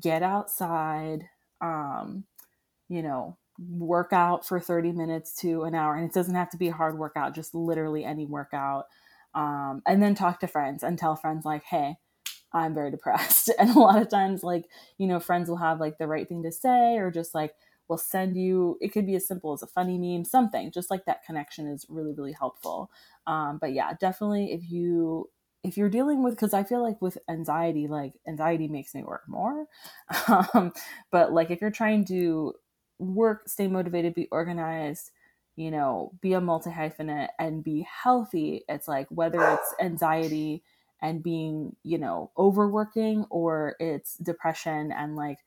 [0.00, 1.28] get outside,
[1.60, 2.24] um,
[2.88, 5.94] you know, work out for 30 minutes to an hour.
[5.94, 8.86] And it doesn't have to be a hard workout, just literally any workout.
[9.34, 11.96] Um, and then talk to friends and tell friends, like, hey,
[12.52, 13.50] I'm very depressed.
[13.58, 14.64] And a lot of times, like,
[14.98, 17.54] you know, friends will have like the right thing to say or just like,
[17.90, 21.04] will send you it could be as simple as a funny meme something just like
[21.06, 22.90] that connection is really really helpful.
[23.26, 25.30] Um, but yeah definitely if you
[25.62, 29.24] if you're dealing with because i feel like with anxiety like anxiety makes me work
[29.28, 29.66] more.
[30.54, 30.72] Um,
[31.10, 32.54] but like if you're trying to
[32.98, 35.10] work stay motivated be organized
[35.56, 40.62] you know be a multi hyphenate and be healthy it's like whether it's anxiety
[41.02, 45.38] and being you know overworking or it's depression and like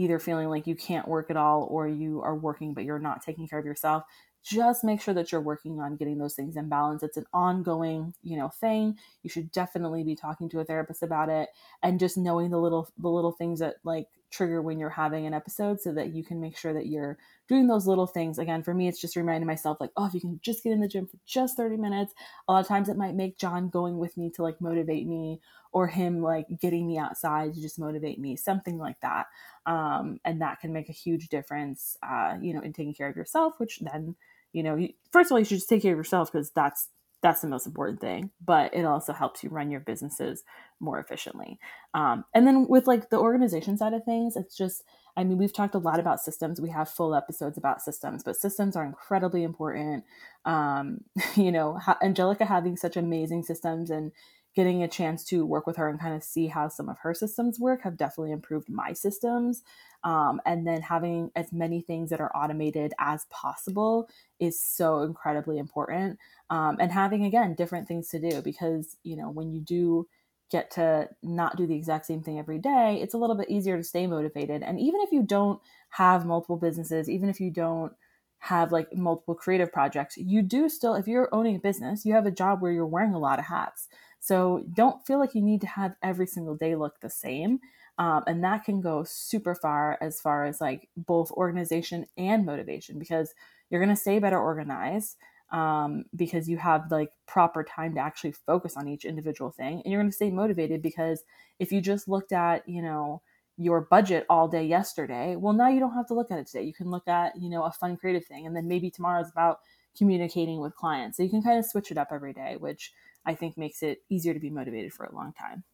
[0.00, 3.22] either feeling like you can't work at all or you are working but you're not
[3.22, 4.04] taking care of yourself
[4.42, 7.02] just make sure that you're working on getting those things in balance.
[7.02, 8.96] It's an ongoing you know thing.
[9.22, 11.50] You should definitely be talking to a therapist about it
[11.82, 15.34] and just knowing the little the little things that like trigger when you're having an
[15.34, 18.38] episode so that you can make sure that you're doing those little things.
[18.38, 20.80] Again for me it's just reminding myself like oh if you can just get in
[20.80, 22.14] the gym for just 30 minutes
[22.48, 25.40] a lot of times it might make john going with me to like motivate me
[25.72, 29.26] or him like getting me outside to just motivate me something like that
[29.66, 33.16] um, and that can make a huge difference uh, you know in taking care of
[33.16, 34.14] yourself which then
[34.52, 34.78] you know
[35.12, 36.88] first of all you should just take care of yourself because that's
[37.22, 40.44] that's the most important thing but it also helps you run your businesses
[40.80, 41.58] more efficiently.
[41.92, 44.82] Um, and then with like the organization side of things it's just
[45.16, 46.60] i mean we've talked a lot about systems.
[46.60, 50.04] We have full episodes about systems but systems are incredibly important.
[50.44, 51.04] Um,
[51.36, 54.12] you know angelica having such amazing systems and
[54.54, 57.14] getting a chance to work with her and kind of see how some of her
[57.14, 59.62] systems work have definitely improved my systems
[60.04, 64.08] um, and then having as many things that are automated as possible
[64.38, 66.18] is so incredibly important.
[66.48, 70.08] Um, and having again different things to do because you know when you do
[70.50, 73.76] get to not do the exact same thing every day it's a little bit easier
[73.76, 74.62] to stay motivated.
[74.62, 75.60] And even if you don't
[75.90, 77.92] have multiple businesses even if you don't
[78.38, 82.24] have like multiple creative projects you do still if you're owning a business you have
[82.24, 83.88] a job where you're wearing a lot of hats.
[84.18, 87.60] So don't feel like you need to have every single day look the same
[88.00, 92.98] um, and that can go super far as far as like both organization and motivation
[92.98, 93.34] because
[93.68, 95.18] you're going to stay better organized
[95.52, 99.92] um, because you have like proper time to actually focus on each individual thing and
[99.92, 101.24] you're going to stay motivated because
[101.58, 103.20] if you just looked at you know
[103.58, 106.62] your budget all day yesterday well now you don't have to look at it today.
[106.64, 109.30] You can look at you know a fun creative thing and then maybe tomorrow is
[109.30, 109.58] about
[109.94, 111.18] communicating with clients.
[111.18, 112.94] So you can kind of switch it up every day which
[113.26, 115.64] i think makes it easier to be motivated for a long time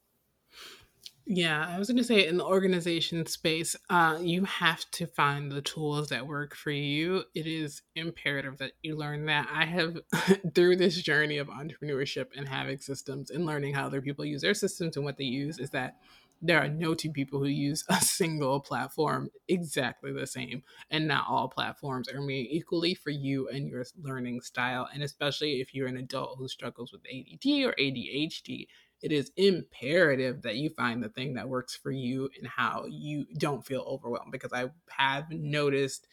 [1.28, 5.50] yeah, I was going to say in the organization space, uh, you have to find
[5.50, 7.24] the tools that work for you.
[7.34, 9.48] It is imperative that you learn that.
[9.52, 9.98] I have,
[10.54, 14.54] through this journey of entrepreneurship and having systems and learning how other people use their
[14.54, 15.96] systems and what they use, is that
[16.42, 20.62] there are no two people who use a single platform exactly the same.
[20.90, 24.88] And not all platforms are made equally for you and your learning style.
[24.94, 28.68] And especially if you're an adult who struggles with ADD or ADHD,
[29.02, 33.27] it is imperative that you find the thing that works for you and how you
[33.39, 36.06] don't feel overwhelmed because I have noticed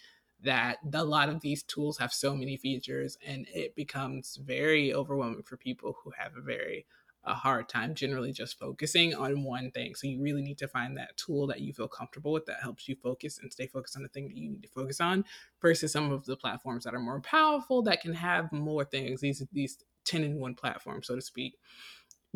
[0.44, 5.44] that a lot of these tools have so many features and it becomes very overwhelming
[5.44, 6.86] for people who have a very
[7.26, 9.96] a hard time generally just focusing on one thing.
[9.96, 12.90] So you really need to find that tool that you feel comfortable with that helps
[12.90, 15.24] you focus and stay focused on the thing that you need to focus on
[15.62, 19.22] versus some of the platforms that are more powerful that can have more things.
[19.22, 21.58] These these 10 in one platform, so to speak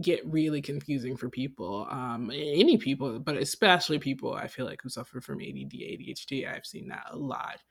[0.02, 4.90] get really confusing for people, um, any people, but especially people I feel like who
[4.90, 6.48] suffer from ADD, ADHD.
[6.48, 7.62] I've seen that a lot,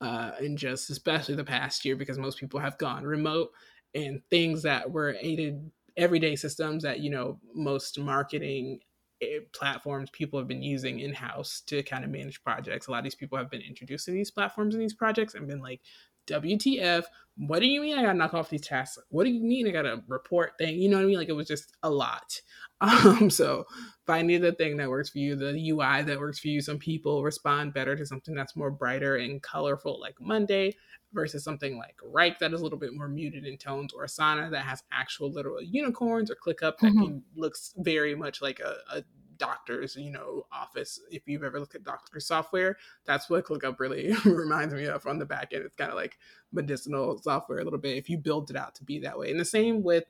[0.00, 3.50] uh, in just especially the past year because most people have gone remote
[3.94, 8.80] and things that were aided everyday systems that you know most marketing
[9.22, 12.86] eh, platforms people have been using in house to kind of manage projects.
[12.86, 15.46] A lot of these people have been introduced to these platforms and these projects and
[15.46, 15.80] been like,
[16.26, 17.04] WTF?
[17.36, 18.98] What do you mean I gotta knock off these tasks?
[19.08, 20.80] What do you mean I gotta report thing?
[20.80, 21.18] You know what I mean?
[21.18, 22.40] Like it was just a lot.
[22.80, 23.64] Um, so
[24.04, 26.60] finding the thing that works for you, the UI that works for you.
[26.60, 30.74] Some people respond better to something that's more brighter and colorful, like Monday,
[31.14, 34.50] versus something like Wrike that is a little bit more muted in tones, or Asana
[34.50, 37.02] that has actual literal unicorns, or ClickUp that mm-hmm.
[37.02, 39.04] can, looks very much like a, a
[39.44, 41.00] doctor's, you know, office.
[41.10, 45.18] If you've ever looked at doctor software, that's what ClickUp really reminds me of on
[45.18, 45.64] the back end.
[45.64, 46.18] It's kind of like
[46.52, 49.30] medicinal software a little bit if you build it out to be that way.
[49.30, 50.04] And the same with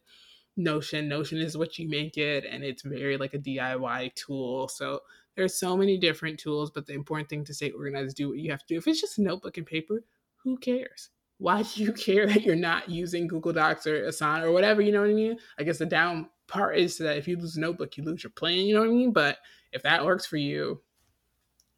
[0.56, 1.08] Notion.
[1.08, 4.68] Notion is what you make it, and it's very like a DIY tool.
[4.68, 5.00] So
[5.34, 8.52] there's so many different tools, but the important thing to stay organized, do what you
[8.52, 8.78] have to do.
[8.78, 10.04] If it's just a notebook and paper,
[10.44, 11.10] who cares?
[11.38, 14.80] Why do you care that you're not using Google Docs or Asana or whatever?
[14.82, 15.36] You know what I mean?
[15.58, 18.30] I guess the down part is that if you lose a notebook, you lose your
[18.30, 18.58] plan.
[18.58, 19.12] You know what I mean?
[19.12, 19.38] But
[19.72, 20.82] if that works for you,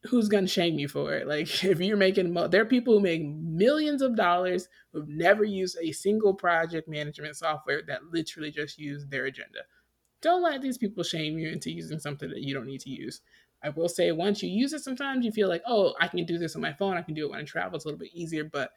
[0.05, 1.27] who's gonna shame you for it?
[1.37, 5.77] Like if you're making, there are people who make millions of dollars who've never used
[5.81, 9.61] a single project management software that literally just use their agenda.
[10.23, 13.21] Don't let these people shame you into using something that you don't need to use.
[13.63, 16.39] I will say once you use it, sometimes you feel like, oh, I can do
[16.39, 16.97] this on my phone.
[16.97, 17.77] I can do it when I travel.
[17.77, 18.71] It's a little bit easier, but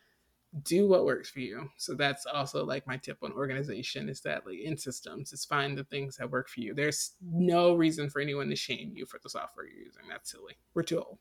[0.63, 1.69] do what works for you.
[1.77, 5.77] So that's also like my tip on organization is that like in systems, is find
[5.77, 6.73] the things that work for you.
[6.73, 10.03] There's no reason for anyone to shame you for the software you're using.
[10.09, 10.55] That's silly.
[10.73, 11.17] We're too old.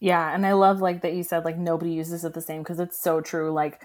[0.00, 2.78] Yeah, and I love like that you said like nobody uses it the same because
[2.78, 3.52] it's so true.
[3.52, 3.82] Like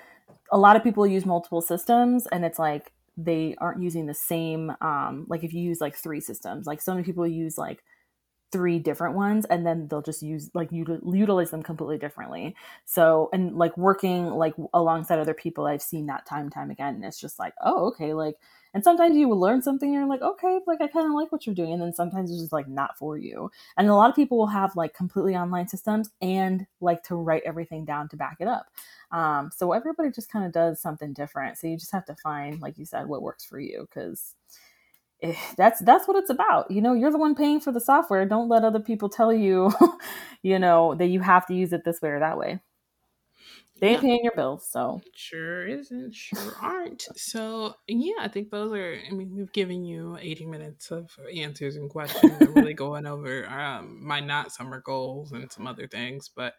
[0.51, 4.71] a lot of people use multiple systems and it's like they aren't using the same
[4.81, 7.83] um like if you use like three systems, like so many people use like
[8.51, 12.55] three different ones and then they'll just use like util- utilize them completely differently.
[12.85, 16.95] So and like working like alongside other people i've seen that time and time again
[16.95, 18.35] and it's just like oh okay like
[18.73, 21.45] and sometimes you will learn something you're like okay like i kind of like what
[21.45, 23.49] you're doing and then sometimes it's just like not for you.
[23.77, 27.43] And a lot of people will have like completely online systems and like to write
[27.45, 28.67] everything down to back it up.
[29.11, 32.61] Um, so everybody just kind of does something different so you just have to find
[32.61, 34.35] like you said what works for you because
[35.57, 36.71] that's that's what it's about.
[36.71, 38.25] You know you're the one paying for the software.
[38.25, 39.71] Don't let other people tell you
[40.43, 42.59] you know that you have to use it this way or that way.
[43.79, 45.01] They ain't paying your bills so.
[45.15, 46.13] Sure isn't.
[46.13, 47.07] Sure aren't.
[47.15, 51.75] So yeah i think those are i mean we've given you 80 minutes of answers
[51.77, 52.33] and questions.
[52.41, 56.55] And really going over um, my not summer goals and some other things but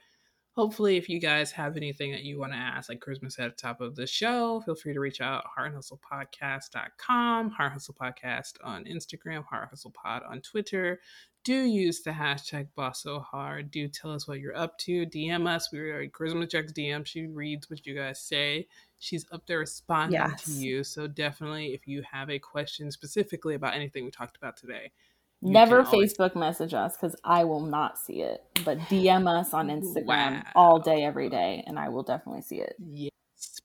[0.52, 3.62] hopefully if you guys have anything that you want to ask like christmas at the
[3.62, 9.44] top of the show feel free to reach out heartandhustlepodcast.com heart hustle podcast on instagram
[9.44, 11.00] heart hustle pod on twitter.
[11.42, 15.06] Do use the hashtag boss so hard do tell us what you're up to.
[15.06, 15.72] Dm us.
[15.72, 18.66] We are charisma checks dm she reads what you guys say.
[18.98, 20.44] She's up there responding yes.
[20.44, 20.84] to you.
[20.84, 24.92] So definitely if you have a question specifically about anything we talked about today
[25.42, 30.04] Never Facebook message us because I will not see it, but DM us on Instagram
[30.06, 30.42] wow.
[30.54, 32.74] all day, every day, and I will definitely see it.
[32.78, 33.10] Yes,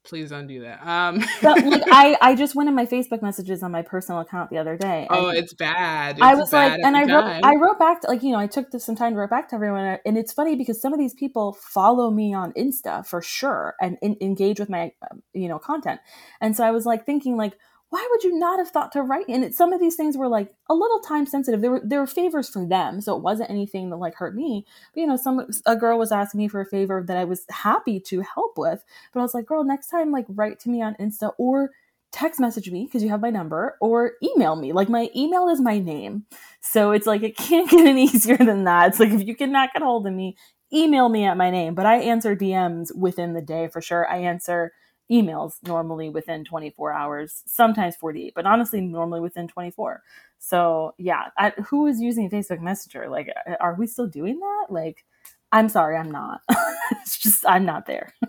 [0.05, 0.85] please don't do that.
[0.87, 4.51] Um, but like, I I just went in my Facebook messages on my personal account
[4.51, 5.05] the other day.
[5.09, 6.15] Oh, it's bad.
[6.15, 8.47] It's I was like, and I wrote I wrote back to like you know I
[8.47, 11.13] took some time to write back to everyone, and it's funny because some of these
[11.13, 15.59] people follow me on Insta for sure and in, engage with my um, you know
[15.59, 15.99] content,
[16.39, 17.57] and so I was like thinking like
[17.95, 19.25] why would you not have thought to write?
[19.29, 21.61] And it, some of these things were like a little time sensitive.
[21.61, 24.65] There were there were favors for them, so it wasn't anything that like hurt me.
[24.93, 27.45] But you know, some a girl was asking me for a favor that I was
[27.49, 30.81] happy to help with, but I was like, girl, next time like write to me
[30.81, 31.71] on Insta or
[32.11, 34.73] text message me because you have my number or email me.
[34.73, 36.25] Like my email is my name.
[36.59, 38.89] So it's like it can't get any easier than that.
[38.89, 40.35] It's like if you cannot get hold of me,
[40.73, 41.75] email me at my name.
[41.75, 44.05] But I answer DMs within the day for sure.
[44.05, 44.73] I answer
[45.11, 50.01] emails normally within 24 hours, sometimes 48, but honestly, normally within 24.
[50.39, 53.09] So, yeah, I, who is using Facebook Messenger?
[53.09, 53.29] Like,
[53.59, 54.67] are we still doing that?
[54.69, 55.05] Like,
[55.51, 56.41] I'm sorry, I'm not.
[56.91, 58.13] it's just, I'm not there.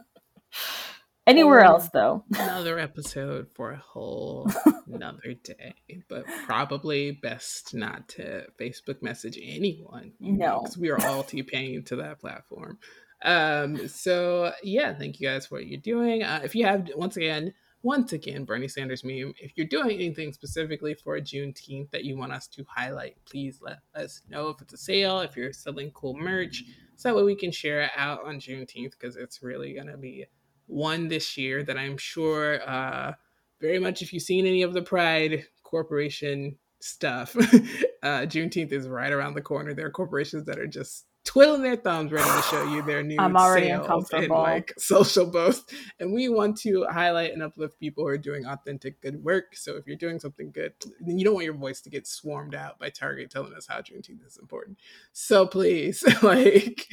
[1.26, 2.22] Anywhere else, though.
[2.30, 4.48] another episode for a whole
[4.92, 5.74] another day,
[6.08, 10.12] but probably best not to Facebook message anyone.
[10.20, 12.78] No, because we are all T paying to that platform.
[13.26, 16.22] Um, so yeah, thank you guys for what you're doing.
[16.22, 20.32] Uh, if you have once again, once again, Bernie Sanders meme, if you're doing anything
[20.32, 24.74] specifically for Juneteenth that you want us to highlight, please let us know if it's
[24.74, 26.62] a sale, if you're selling cool merch,
[26.94, 30.24] so that way we can share it out on Juneteenth because it's really gonna be
[30.66, 33.12] one this year that I'm sure uh
[33.60, 37.34] very much if you've seen any of the Pride Corporation stuff,
[38.04, 39.74] uh Juneteenth is right around the corner.
[39.74, 43.16] There are corporations that are just twiddling their thumbs ready to show you their new
[43.18, 45.72] I'm already sales and like social boast.
[46.00, 49.56] And we want to highlight and uplift people who are doing authentic good work.
[49.56, 52.54] So if you're doing something good, then you don't want your voice to get swarmed
[52.54, 54.78] out by Target telling us how Juneteenth is important.
[55.12, 56.86] So please, like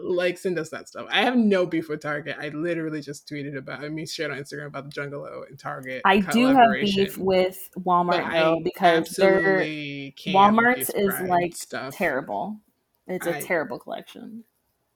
[0.00, 1.06] like send us that stuff.
[1.10, 2.36] I have no beef with Target.
[2.40, 6.02] I literally just tweeted about I mean shared on Instagram about the Jungalow and Target.
[6.04, 11.94] I do have beef with Walmart though because they're Walmart's is like stuff.
[11.94, 12.60] terrible.
[13.08, 14.44] It's a I, terrible collection.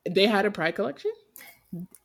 [0.08, 1.12] They had a pride collection.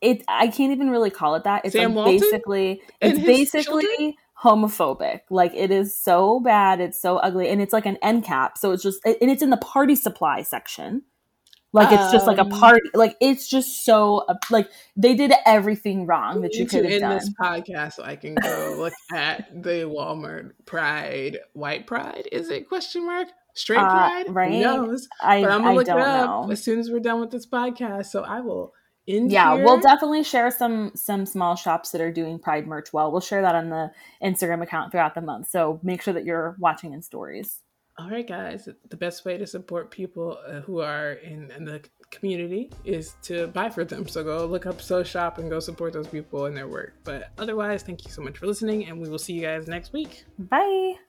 [0.00, 1.64] It I can't even really call it that.
[1.64, 4.14] It's Sam like basically it's basically children?
[4.42, 5.20] homophobic.
[5.30, 8.56] Like it is so bad, it's so ugly, and it's like an end cap.
[8.56, 11.02] So it's just and it's in the party supply section.
[11.74, 12.88] Like it's just like a Um, party.
[12.94, 17.18] Like it's just so like they did everything wrong that you could have done.
[17.18, 22.26] this podcast so I can go look at the Walmart Pride, White Pride.
[22.32, 23.28] Is it question mark?
[23.58, 24.24] Straight Uh, Pride?
[24.34, 24.52] right?
[24.52, 25.08] Who knows?
[25.20, 26.52] I But I'm gonna I look don't it up know.
[26.52, 28.06] as soon as we're done with this podcast.
[28.06, 28.72] So I will
[29.06, 29.64] end Yeah, here.
[29.64, 33.10] we'll definitely share some some small shops that are doing Pride merch well.
[33.10, 33.90] We'll share that on the
[34.22, 35.48] Instagram account throughout the month.
[35.48, 37.60] So make sure that you're watching in stories.
[38.00, 38.68] All right, guys.
[38.90, 41.82] The best way to support people uh, who are in, in the
[42.12, 44.06] community is to buy for them.
[44.06, 46.94] So go look up So Shop and go support those people and their work.
[47.02, 49.92] But otherwise, thank you so much for listening, and we will see you guys next
[49.92, 50.24] week.
[50.38, 51.07] Bye.